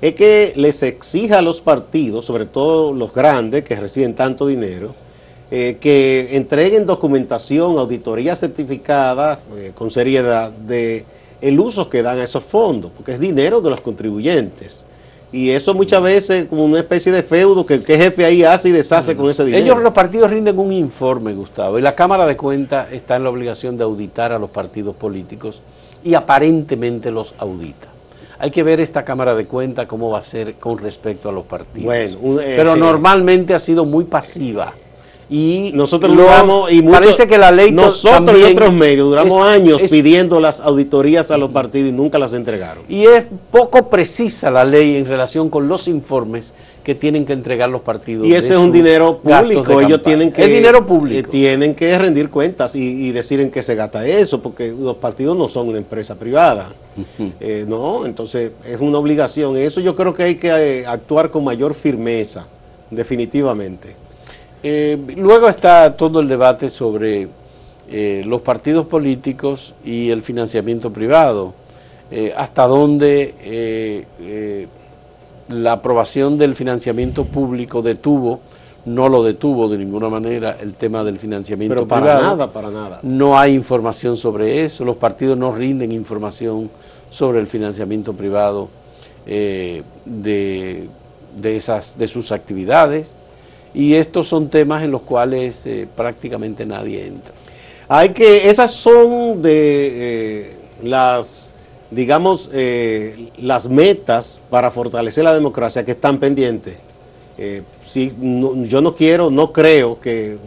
es 0.00 0.14
que 0.14 0.52
les 0.56 0.82
exija 0.82 1.38
a 1.38 1.42
los 1.42 1.60
partidos, 1.60 2.24
sobre 2.24 2.46
todo 2.46 2.92
los 2.92 3.12
grandes 3.12 3.64
que 3.64 3.74
reciben 3.74 4.14
tanto 4.14 4.46
dinero, 4.46 4.94
eh, 5.50 5.78
que 5.80 6.36
entreguen 6.36 6.84
documentación, 6.84 7.78
auditoría 7.78 8.36
certificada 8.36 9.40
eh, 9.56 9.72
con 9.74 9.90
seriedad 9.90 10.50
de 10.50 11.06
el 11.40 11.58
uso 11.58 11.88
que 11.88 12.02
dan 12.02 12.18
a 12.18 12.24
esos 12.24 12.44
fondos, 12.44 12.90
porque 12.94 13.12
es 13.12 13.20
dinero 13.20 13.62
de 13.62 13.70
los 13.70 13.80
contribuyentes. 13.80 14.84
Y 15.32 15.50
eso 15.50 15.72
muchas 15.72 16.02
veces 16.02 16.46
como 16.48 16.64
una 16.64 16.80
especie 16.80 17.12
de 17.12 17.22
feudo 17.22 17.64
que 17.64 17.74
el 17.74 17.84
jefe 17.84 18.26
ahí 18.26 18.44
hace 18.44 18.70
y 18.70 18.72
deshace 18.72 19.16
con 19.16 19.30
ese 19.30 19.44
dinero. 19.44 19.64
Ellos 19.64 19.78
los 19.82 19.92
partidos 19.94 20.30
rinden 20.30 20.58
un 20.58 20.72
informe, 20.72 21.32
Gustavo, 21.32 21.78
y 21.78 21.82
la 21.82 21.94
Cámara 21.94 22.26
de 22.26 22.36
Cuentas 22.36 22.88
está 22.92 23.16
en 23.16 23.24
la 23.24 23.30
obligación 23.30 23.78
de 23.78 23.84
auditar 23.84 24.32
a 24.32 24.38
los 24.38 24.50
partidos 24.50 24.96
políticos 24.96 25.62
y 26.04 26.14
aparentemente 26.14 27.10
los 27.10 27.34
audita. 27.38 27.88
Hay 28.38 28.50
que 28.50 28.62
ver 28.62 28.80
esta 28.80 29.04
Cámara 29.04 29.34
de 29.34 29.46
Cuentas 29.46 29.86
cómo 29.86 30.10
va 30.10 30.18
a 30.18 30.22
ser 30.22 30.54
con 30.54 30.78
respecto 30.78 31.28
a 31.28 31.32
los 31.32 31.44
partidos. 31.44 31.86
Bueno, 31.86 32.40
eh, 32.40 32.54
Pero 32.56 32.76
normalmente 32.76 33.54
ha 33.54 33.58
sido 33.58 33.84
muy 33.84 34.04
pasiva 34.04 34.74
y 35.30 35.72
nosotros 35.74 36.16
duramos 36.16 36.72
y 36.72 36.80
parece 36.80 37.26
que 37.26 37.36
la 37.36 37.50
ley 37.50 37.70
nosotros 37.70 38.38
y 38.38 38.44
otros 38.44 38.72
medios 38.72 39.08
duramos 39.08 39.36
años 39.38 39.82
pidiendo 39.90 40.40
las 40.40 40.60
auditorías 40.60 41.30
a 41.30 41.36
los 41.36 41.50
partidos 41.50 41.90
y 41.90 41.92
nunca 41.92 42.18
las 42.18 42.32
entregaron. 42.32 42.84
Y 42.88 43.04
es 43.04 43.24
poco 43.50 43.90
precisa 43.90 44.50
la 44.50 44.64
ley 44.64 44.96
en 44.96 45.06
relación 45.06 45.50
con 45.50 45.68
los 45.68 45.86
informes 45.86 46.54
que 46.82 46.94
tienen 46.94 47.26
que 47.26 47.34
entregar 47.34 47.68
los 47.68 47.82
partidos 47.82 48.26
y 48.26 48.32
ese 48.32 48.54
es 48.54 48.58
un 48.58 48.72
dinero 48.72 49.18
público. 49.18 49.80
Ellos 49.82 50.02
tienen 50.02 50.32
que 50.32 50.44
es 50.44 50.48
dinero 50.48 50.86
público. 50.86 51.28
eh, 51.28 51.30
tienen 51.30 51.74
que 51.74 51.98
rendir 51.98 52.30
cuentas 52.30 52.74
y, 52.74 53.10
decir 53.12 53.40
en 53.40 53.50
qué 53.50 53.62
se 53.62 53.74
gasta 53.74 54.06
eso 54.06 54.40
porque 54.40 54.68
los 54.68 54.96
partidos 54.96 55.36
no 55.36 55.48
son 55.48 55.68
una 55.68 55.78
empresa 55.78 56.14
privada. 56.14 56.70
Eh, 57.38 57.66
no 57.68 58.06
entonces 58.06 58.52
es 58.64 58.80
una 58.80 58.96
obligación. 58.96 59.58
Eso 59.58 59.82
yo 59.82 59.94
creo 59.94 60.14
que 60.14 60.22
hay 60.22 60.34
que 60.36 60.48
eh, 60.48 60.86
actuar 60.86 61.30
con 61.30 61.44
mayor 61.44 61.74
firmeza 61.74 62.46
definitivamente 62.90 64.07
eh, 64.62 64.98
luego 65.16 65.48
está 65.48 65.96
todo 65.96 66.20
el 66.20 66.28
debate 66.28 66.68
sobre 66.68 67.28
eh, 67.90 68.22
los 68.26 68.42
partidos 68.42 68.86
políticos 68.86 69.74
y 69.84 70.10
el 70.10 70.22
financiamiento 70.22 70.92
privado. 70.92 71.54
Eh, 72.10 72.32
hasta 72.36 72.66
dónde 72.66 74.06
la 75.48 75.72
aprobación 75.72 76.38
del 76.38 76.54
financiamiento 76.54 77.24
público 77.24 77.82
detuvo, 77.82 78.40
no 78.84 79.08
lo 79.08 79.22
detuvo 79.22 79.68
de 79.68 79.78
ninguna 79.78 80.08
manera 80.08 80.56
el 80.60 80.74
tema 80.74 81.04
del 81.04 81.18
financiamiento 81.18 81.74
Pero 81.74 81.88
para 81.88 82.02
privado. 82.02 82.22
nada, 82.22 82.52
para 82.52 82.70
nada. 82.70 83.00
No 83.02 83.38
hay 83.38 83.54
información 83.54 84.16
sobre 84.16 84.64
eso, 84.64 84.84
los 84.84 84.96
partidos 84.96 85.36
no 85.36 85.52
rinden 85.52 85.92
información 85.92 86.70
sobre 87.10 87.40
el 87.40 87.46
financiamiento 87.46 88.12
privado 88.12 88.68
eh, 89.26 89.82
de, 90.04 90.88
de 91.38 91.56
esas, 91.56 91.98
de 91.98 92.08
sus 92.08 92.32
actividades. 92.32 93.14
Y 93.74 93.94
estos 93.94 94.28
son 94.28 94.48
temas 94.48 94.82
en 94.82 94.90
los 94.90 95.02
cuales 95.02 95.64
eh, 95.66 95.86
prácticamente 95.96 96.64
nadie 96.66 97.06
entra. 97.06 97.32
Hay 97.88 98.10
que, 98.10 98.48
esas 98.50 98.72
son 98.72 99.40
de 99.42 99.50
eh, 99.52 100.56
las, 100.82 101.54
digamos, 101.90 102.50
eh, 102.52 103.30
las 103.38 103.68
metas 103.68 104.40
para 104.50 104.70
fortalecer 104.70 105.24
la 105.24 105.34
democracia 105.34 105.84
que 105.84 105.92
están 105.92 106.18
pendientes. 106.18 106.76
Eh, 107.36 107.62
si, 107.82 108.12
no- 108.18 108.64
yo 108.64 108.80
no 108.80 108.94
quiero, 108.94 109.30
no 109.30 109.52
creo 109.52 110.00
que 110.00 110.32
eh, 110.32 110.38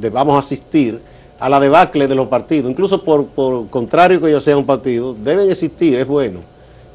debamos 0.00 0.36
asistir 0.42 1.00
a 1.38 1.48
la 1.48 1.60
debacle 1.60 2.06
de 2.06 2.14
los 2.14 2.28
partidos, 2.28 2.70
incluso 2.70 3.02
por, 3.02 3.26
por 3.26 3.68
contrario 3.68 4.20
que 4.20 4.30
yo 4.30 4.40
sea 4.40 4.56
un 4.56 4.66
partido, 4.66 5.14
deben 5.14 5.50
existir, 5.50 5.98
es 5.98 6.06
bueno, 6.06 6.40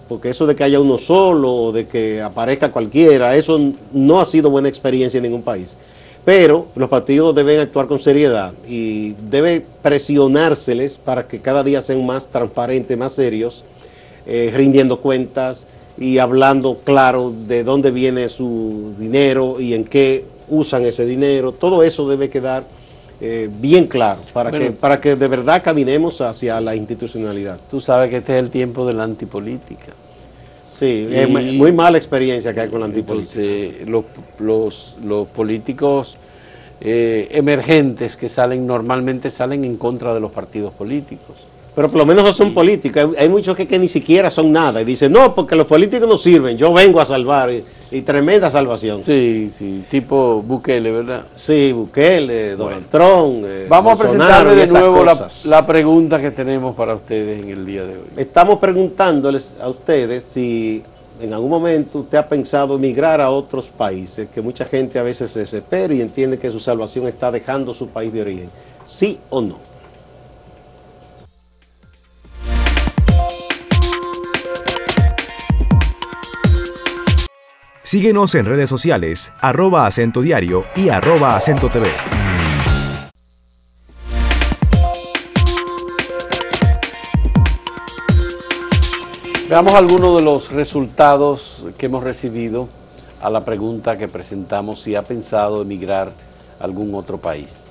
porque 0.07 0.29
eso 0.29 0.45
de 0.45 0.55
que 0.55 0.63
haya 0.63 0.79
uno 0.79 0.97
solo 0.97 1.53
o 1.53 1.71
de 1.71 1.87
que 1.87 2.21
aparezca 2.21 2.71
cualquiera, 2.71 3.35
eso 3.35 3.59
no 3.91 4.19
ha 4.19 4.25
sido 4.25 4.49
buena 4.49 4.69
experiencia 4.69 5.17
en 5.17 5.23
ningún 5.23 5.43
país. 5.43 5.77
Pero 6.23 6.67
los 6.75 6.89
partidos 6.89 7.35
deben 7.35 7.59
actuar 7.59 7.87
con 7.87 7.99
seriedad 7.99 8.53
y 8.67 9.13
debe 9.29 9.63
presionárseles 9.81 10.97
para 10.97 11.27
que 11.27 11.39
cada 11.39 11.63
día 11.63 11.81
sean 11.81 12.05
más 12.05 12.27
transparentes, 12.27 12.97
más 12.97 13.11
serios, 13.11 13.63
eh, 14.25 14.51
rindiendo 14.55 15.01
cuentas 15.01 15.67
y 15.97 16.17
hablando 16.17 16.79
claro 16.83 17.31
de 17.47 17.63
dónde 17.63 17.91
viene 17.91 18.27
su 18.27 18.93
dinero 18.97 19.57
y 19.59 19.75
en 19.75 19.85
qué 19.85 20.25
usan 20.49 20.83
ese 20.83 21.05
dinero. 21.05 21.51
Todo 21.51 21.83
eso 21.83 22.07
debe 22.07 22.29
quedar 22.29 22.65
eh, 23.21 23.49
bien 23.59 23.87
claro 23.87 24.19
para, 24.33 24.49
Bueno. 24.49 24.65
que, 24.65 24.71
para 24.71 24.99
que 24.99 25.15
de 25.15 25.27
verdad 25.27 25.61
caminemos 25.63 26.19
hacia 26.21 26.59
la 26.61 26.75
institucionalidad. 26.75 27.59
Tú 27.69 27.79
sabes 27.79 28.09
que 28.09 28.17
este 28.17 28.37
es 28.37 28.43
el 28.43 28.49
tiempo 28.49 28.85
de 28.85 28.93
la 28.93 29.03
antipolítica. 29.03 29.93
Sí, 30.67 31.07
Y- 31.09 31.15
es 31.15 31.29
mu- 31.29 31.39
muy 31.53 31.71
mala 31.71 31.97
experiencia 31.97 32.53
que 32.53 32.61
hay 32.61 32.69
con 32.69 32.79
la 32.81 32.87
antipolítica. 32.87 33.39
Entonces, 33.41 33.87
los, 33.87 34.05
los, 34.39 34.97
los 35.03 35.27
políticos 35.27 36.17
eh, 36.81 37.29
emergentes 37.31 38.17
que 38.17 38.27
salen 38.27 38.67
normalmente 38.67 39.29
salen 39.29 39.63
en 39.63 39.77
contra 39.77 40.13
de 40.13 40.19
los 40.19 40.31
partidos 40.31 40.73
políticos. 40.73 41.37
Pero 41.75 41.89
por 41.89 41.97
lo 41.97 42.05
menos 42.05 42.23
no 42.23 42.31
son 42.31 42.53
políticos. 42.53 43.09
Hay, 43.17 43.27
muchos 43.27 43.55
que, 43.55 43.67
que 43.67 43.77
ni 43.77 43.89
siquiera 43.89 44.29
son 44.29 44.51
nada. 44.51 44.81
Y 44.81 44.85
dicen, 44.85 45.11
no, 45.11 45.35
porque 45.35 45.55
los 45.57 45.65
políticos 45.65 46.07
no 46.07 46.17
sirven. 46.17 46.57
Yo 46.57 46.71
vengo 46.71 47.01
a 47.01 47.05
salvar. 47.05 47.51
Y, 47.51 47.63
y 47.91 48.01
tremenda 48.01 48.49
salvación. 48.49 48.97
Sí, 48.97 49.03
Sí, 49.05 49.49
sí, 49.49 49.83
tipo 49.89 50.41
Bukele, 50.41 50.91
¿verdad? 50.91 51.25
Bukele, 51.73 52.55
Donald 52.55 52.87
Trump. 52.89 53.43
eh, 53.45 53.65
Vamos 53.69 53.99
a 53.99 54.03
presentarle 54.03 54.55
de 54.55 54.67
nuevo 54.67 55.03
la, 55.03 55.27
la 55.45 55.65
pregunta 55.67 56.19
que 56.19 56.31
tenemos 56.31 56.75
para 56.75 56.95
ustedes 56.95 57.43
en 57.43 57.49
el 57.49 57.65
día 57.65 57.83
de 57.83 57.93
hoy. 57.97 58.05
Estamos 58.17 58.59
preguntándoles 58.59 59.57
a 59.61 59.69
ustedes 59.69 60.23
si 60.23 60.83
en 61.21 61.33
algún 61.33 61.49
momento 61.49 61.99
usted 61.99 62.17
ha 62.17 62.27
pensado 62.27 62.75
emigrar 62.75 63.21
a 63.21 63.29
otros 63.29 63.67
países, 63.67 64.27
que 64.33 64.41
mucha 64.41 64.65
gente 64.65 64.99
a 64.99 65.03
veces 65.03 65.31
se 65.31 65.39
desespera 65.39 65.93
y 65.93 66.01
entiende 66.01 66.37
que 66.37 66.51
su 66.51 66.59
salvación 66.59 67.07
está 67.07 67.31
dejando 67.31 67.73
su 67.73 67.87
país 67.87 68.11
de 68.11 68.21
origen. 68.21 68.49
¿Sí 68.85 69.19
o 69.29 69.41
no? 69.41 69.57
Síguenos 77.95 78.35
en 78.35 78.45
redes 78.45 78.69
sociales, 78.69 79.31
arroba 79.41 79.87
acento 79.87 80.21
diario 80.21 80.65
y 80.75 80.89
arroba 80.89 81.37
acento 81.37 81.69
TV. 81.69 81.87
Veamos 89.47 89.73
algunos 89.75 90.17
de 90.17 90.23
los 90.23 90.51
resultados 90.51 91.65
que 91.77 91.85
hemos 91.85 92.03
recibido 92.03 92.67
a 93.21 93.29
la 93.29 93.45
pregunta 93.45 93.97
que 93.97 94.09
presentamos 94.09 94.81
si 94.81 94.95
ha 94.95 95.03
pensado 95.03 95.61
emigrar 95.61 96.11
a 96.59 96.65
algún 96.65 96.93
otro 96.95 97.17
país. 97.17 97.67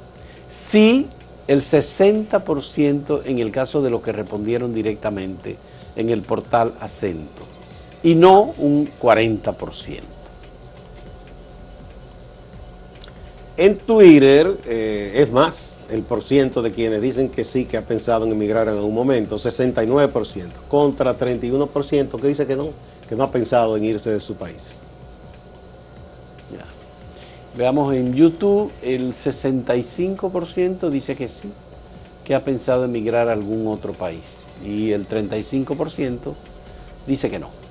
Sí, 0.49 1.07
el 1.47 1.61
60% 1.61 3.21
en 3.27 3.41
el 3.41 3.51
caso 3.51 3.83
de 3.83 3.91
los 3.91 4.01
que 4.01 4.13
respondieron 4.13 4.73
directamente 4.73 5.59
en 5.97 6.09
el 6.09 6.23
portal 6.23 6.73
Acento 6.81 7.54
y 8.05 8.15
no 8.15 8.55
un 8.59 8.89
40%. 9.01 10.03
En 13.57 13.79
Twitter 13.79 14.59
eh, 14.67 15.13
es 15.17 15.31
más 15.33 15.79
el 15.91 16.03
porciento 16.03 16.61
de 16.61 16.71
quienes 16.71 17.01
dicen 17.01 17.31
que 17.31 17.45
sí, 17.45 17.65
que 17.65 17.77
ha 17.77 17.87
pensado 17.87 18.27
en 18.27 18.33
emigrar 18.33 18.69
en 18.69 18.75
algún 18.75 18.95
momento, 18.95 19.37
69%, 19.37 20.49
contra 20.69 21.17
31% 21.17 22.21
que 22.21 22.27
dice 22.29 22.47
que 22.47 22.57
no, 22.57 22.71
que 23.09 23.17
no 23.17 23.25
ha 23.25 23.31
pensado 23.31 23.77
en 23.77 23.85
irse 23.85 24.11
de 24.11 24.21
su 24.21 24.35
país. 24.35 24.83
Ya. 26.53 26.67
Veamos 27.57 27.95
en 27.95 28.13
YouTube, 28.13 28.71
el 28.83 29.13
65% 29.13 30.91
dice 30.91 31.17
que 31.17 31.29
sí, 31.29 31.51
que 32.23 32.35
ha 32.35 32.45
pensado 32.45 32.85
emigrar 32.85 33.29
a 33.29 33.33
algún 33.33 33.67
otro 33.69 33.93
país. 33.93 34.43
Y 34.65 34.91
el 34.93 35.09
35% 35.09 36.35
dice 37.07 37.31
que 37.31 37.39
no. 37.39 37.64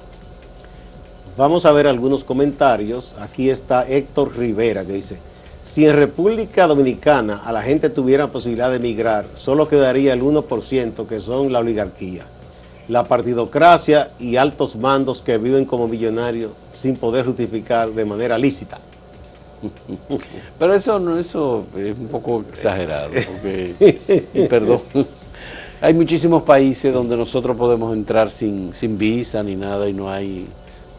Vamos 1.36 1.66
a 1.66 1.72
ver 1.72 1.88
algunos 1.88 2.24
comentarios. 2.24 3.16
Aquí 3.20 3.50
está 3.50 3.88
Héctor 3.88 4.38
Rivera 4.38 4.86
que 4.86 4.94
dice, 4.94 5.18
si 5.64 5.88
en 5.88 5.96
República 5.96 6.68
Dominicana 6.68 7.42
a 7.44 7.52
la 7.52 7.64
gente 7.64 7.90
tuviera 7.90 8.28
posibilidad 8.28 8.70
de 8.70 8.76
emigrar, 8.76 9.26
solo 9.36 9.68
quedaría 9.68 10.14
el 10.14 10.22
1% 10.22 11.08
que 11.08 11.20
son 11.20 11.52
la 11.52 11.60
oligarquía, 11.60 12.26
la 12.88 13.06
partidocracia 13.06 14.12
y 14.20 14.36
altos 14.36 14.76
mandos 14.76 15.24
que 15.24 15.40
viven 15.40 15.66
como 15.66 15.88
millonarios 15.88 16.52
sin 16.74 16.98
poder 16.98 17.26
justificar 17.26 17.90
de 17.90 18.06
manera 18.06 18.38
lícita. 18.38 18.80
Pero 20.60 20.76
eso 20.76 21.00
no, 21.00 21.18
eso 21.18 21.64
es 21.76 21.98
un 21.98 22.10
poco 22.10 22.44
exagerado, 22.48 23.10
porque, 23.10 24.28
y 24.36 24.42
perdón, 24.48 24.82
hay 25.82 25.96
muchísimos 25.96 26.44
países 26.44 26.94
donde 26.94 27.18
nosotros 27.18 27.58
podemos 27.58 27.92
entrar 27.96 28.30
sin, 28.30 28.72
sin 28.76 29.00
visa 29.00 29.42
ni 29.42 29.56
nada 29.56 29.90
y 29.90 29.94
no 29.94 30.12
hay 30.12 30.48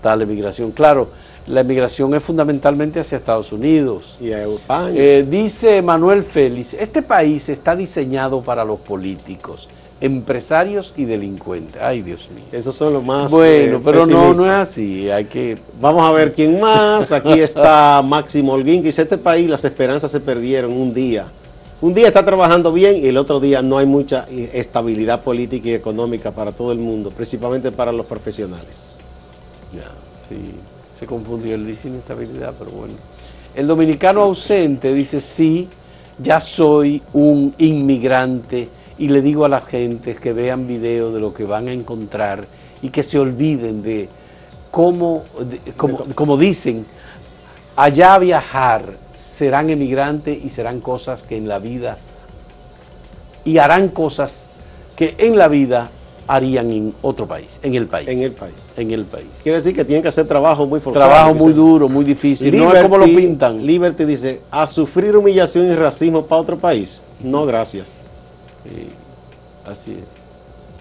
tal 0.04 0.20
emigración. 0.20 0.70
Claro, 0.70 1.08
la 1.46 1.62
emigración 1.62 2.14
es 2.14 2.22
fundamentalmente 2.22 3.00
hacia 3.00 3.16
Estados 3.16 3.52
Unidos. 3.52 4.18
Y 4.20 4.32
a 4.32 4.44
España. 4.44 4.94
Eh, 4.94 5.26
dice 5.28 5.80
Manuel 5.80 6.22
Félix, 6.22 6.74
este 6.74 7.00
país 7.00 7.48
está 7.48 7.74
diseñado 7.74 8.42
para 8.42 8.66
los 8.66 8.80
políticos, 8.80 9.66
empresarios 10.02 10.92
y 10.94 11.06
delincuentes. 11.06 11.80
Ay, 11.80 12.02
Dios 12.02 12.28
mío. 12.34 12.44
Esos 12.52 12.76
son 12.76 12.92
los 12.92 13.02
más 13.02 13.30
Bueno, 13.30 13.78
eh, 13.78 13.82
pero 13.82 14.04
no, 14.04 14.34
no 14.34 14.44
es 14.44 14.52
así, 14.52 15.10
hay 15.10 15.24
que... 15.24 15.56
Vamos 15.80 16.04
a 16.04 16.12
ver 16.12 16.34
quién 16.34 16.60
más. 16.60 17.10
Aquí 17.10 17.40
está 17.40 18.02
Máximo 18.04 18.52
Holguín, 18.52 18.82
que 18.82 18.88
dice, 18.88 19.02
este 19.02 19.16
país 19.16 19.48
las 19.48 19.64
esperanzas 19.64 20.10
se 20.10 20.20
perdieron 20.20 20.70
un 20.70 20.92
día. 20.92 21.24
Un 21.80 21.94
día 21.94 22.08
está 22.08 22.22
trabajando 22.22 22.72
bien 22.72 22.96
y 22.96 23.06
el 23.06 23.16
otro 23.16 23.40
día 23.40 23.62
no 23.62 23.78
hay 23.78 23.86
mucha 23.86 24.26
eh, 24.30 24.50
estabilidad 24.52 25.22
política 25.22 25.70
y 25.70 25.72
económica 25.72 26.30
para 26.30 26.52
todo 26.52 26.72
el 26.72 26.78
mundo, 26.78 27.10
principalmente 27.10 27.72
para 27.72 27.90
los 27.90 28.04
profesionales. 28.04 28.98
Ya, 29.74 29.90
sí, 30.28 30.54
se 30.98 31.06
confundió 31.06 31.54
el 31.54 31.66
dice 31.66 31.88
inestabilidad, 31.88 32.54
pero 32.58 32.70
bueno. 32.70 32.94
El 33.54 33.66
dominicano 33.66 34.22
ausente 34.22 34.92
dice, 34.92 35.20
sí, 35.20 35.68
ya 36.18 36.40
soy 36.40 37.02
un 37.12 37.54
inmigrante 37.58 38.68
y 38.98 39.08
le 39.08 39.22
digo 39.22 39.44
a 39.44 39.48
la 39.48 39.60
gente 39.60 40.14
que 40.14 40.32
vean 40.32 40.66
videos 40.66 41.12
de 41.14 41.20
lo 41.20 41.34
que 41.34 41.44
van 41.44 41.68
a 41.68 41.72
encontrar 41.72 42.46
y 42.82 42.90
que 42.90 43.02
se 43.02 43.18
olviden 43.18 43.82
de 43.82 44.08
cómo, 44.70 45.24
de- 45.40 45.72
como, 45.72 45.98
como 46.14 46.36
dicen, 46.36 46.84
allá 47.76 48.18
viajar 48.18 48.94
serán 49.18 49.70
emigrantes 49.70 50.44
y 50.44 50.48
serán 50.48 50.80
cosas 50.80 51.22
que 51.22 51.36
en 51.36 51.48
la 51.48 51.58
vida, 51.58 51.98
y 53.44 53.58
harán 53.58 53.88
cosas 53.88 54.50
que 54.96 55.16
en 55.18 55.36
la 55.36 55.48
vida 55.48 55.90
harían 56.26 56.70
en 56.70 56.94
otro 57.02 57.26
país, 57.26 57.58
en 57.62 57.74
el 57.74 57.86
país. 57.86 58.08
En 58.08 58.22
el 58.22 58.32
país. 58.32 58.72
En 58.76 58.90
el 58.90 59.04
país. 59.04 59.26
Quiere 59.42 59.58
decir 59.58 59.74
que 59.74 59.84
tienen 59.84 60.02
que 60.02 60.08
hacer 60.08 60.26
trabajo 60.26 60.66
muy 60.66 60.80
forzado. 60.80 61.06
Trabajo 61.06 61.34
muy 61.34 61.52
duro, 61.52 61.88
muy 61.88 62.04
difícil. 62.04 62.56
no 62.56 62.74
es 62.74 62.82
como 62.82 62.98
lo 62.98 63.04
pintan. 63.04 63.64
Liberty 63.64 64.04
dice, 64.04 64.40
a 64.50 64.66
sufrir 64.66 65.16
humillación 65.16 65.66
y 65.66 65.74
racismo 65.74 66.24
para 66.26 66.40
otro 66.40 66.58
país. 66.58 67.04
No, 67.20 67.44
gracias. 67.46 67.98
Sí, 68.64 68.88
así 69.66 69.92
es. 69.92 69.98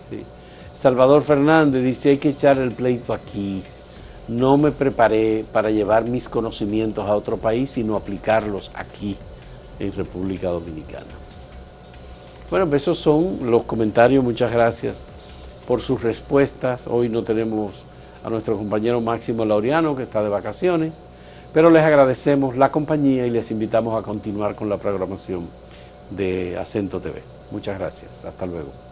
sí. 0.10 0.24
Salvador 0.74 1.22
Fernández 1.22 1.84
dice, 1.84 2.12
hay 2.12 2.18
que 2.18 2.30
echar 2.30 2.58
el 2.58 2.72
pleito 2.72 3.14
aquí. 3.14 3.64
No 4.28 4.58
me 4.58 4.72
preparé 4.72 5.44
para 5.52 5.70
llevar 5.70 6.06
mis 6.06 6.30
conocimientos 6.30 7.06
a 7.06 7.16
otro 7.16 7.36
país, 7.38 7.72
sino 7.72 7.98
aplicarlos 7.98 8.72
aquí, 8.74 9.18
en 9.80 9.92
República 9.92 10.48
Dominicana. 10.48 11.06
Bueno, 12.50 12.70
pues 12.70 12.84
esos 12.84 13.00
son 13.00 13.40
los 13.42 13.64
comentarios. 13.64 14.24
Muchas 14.24 14.52
gracias 14.52 15.06
por 15.67 15.82
sus 15.82 16.02
respuestas. 16.02 16.88
Hoy 16.88 17.10
no 17.10 17.23
tenemos 17.23 17.86
a 18.23 18.30
nuestro 18.30 18.58
compañero 18.58 19.02
Máximo 19.02 19.45
Laureano, 19.45 19.95
que 19.95 20.04
está 20.04 20.23
de 20.23 20.30
vacaciones, 20.30 20.93
pero 21.54 21.69
les 21.69 21.84
agradecemos 21.84 22.58
la 22.58 22.71
compañía 22.71 23.28
y 23.28 23.30
les 23.30 23.52
invitamos 23.52 23.99
a 23.99 24.06
continuar 24.06 24.56
con 24.56 24.69
la 24.69 24.78
programación 24.78 25.47
de 26.10 26.58
Acento 26.58 26.99
TV. 26.99 27.21
Muchas 27.52 27.78
gracias. 27.78 28.26
Hasta 28.26 28.45
luego. 28.45 28.83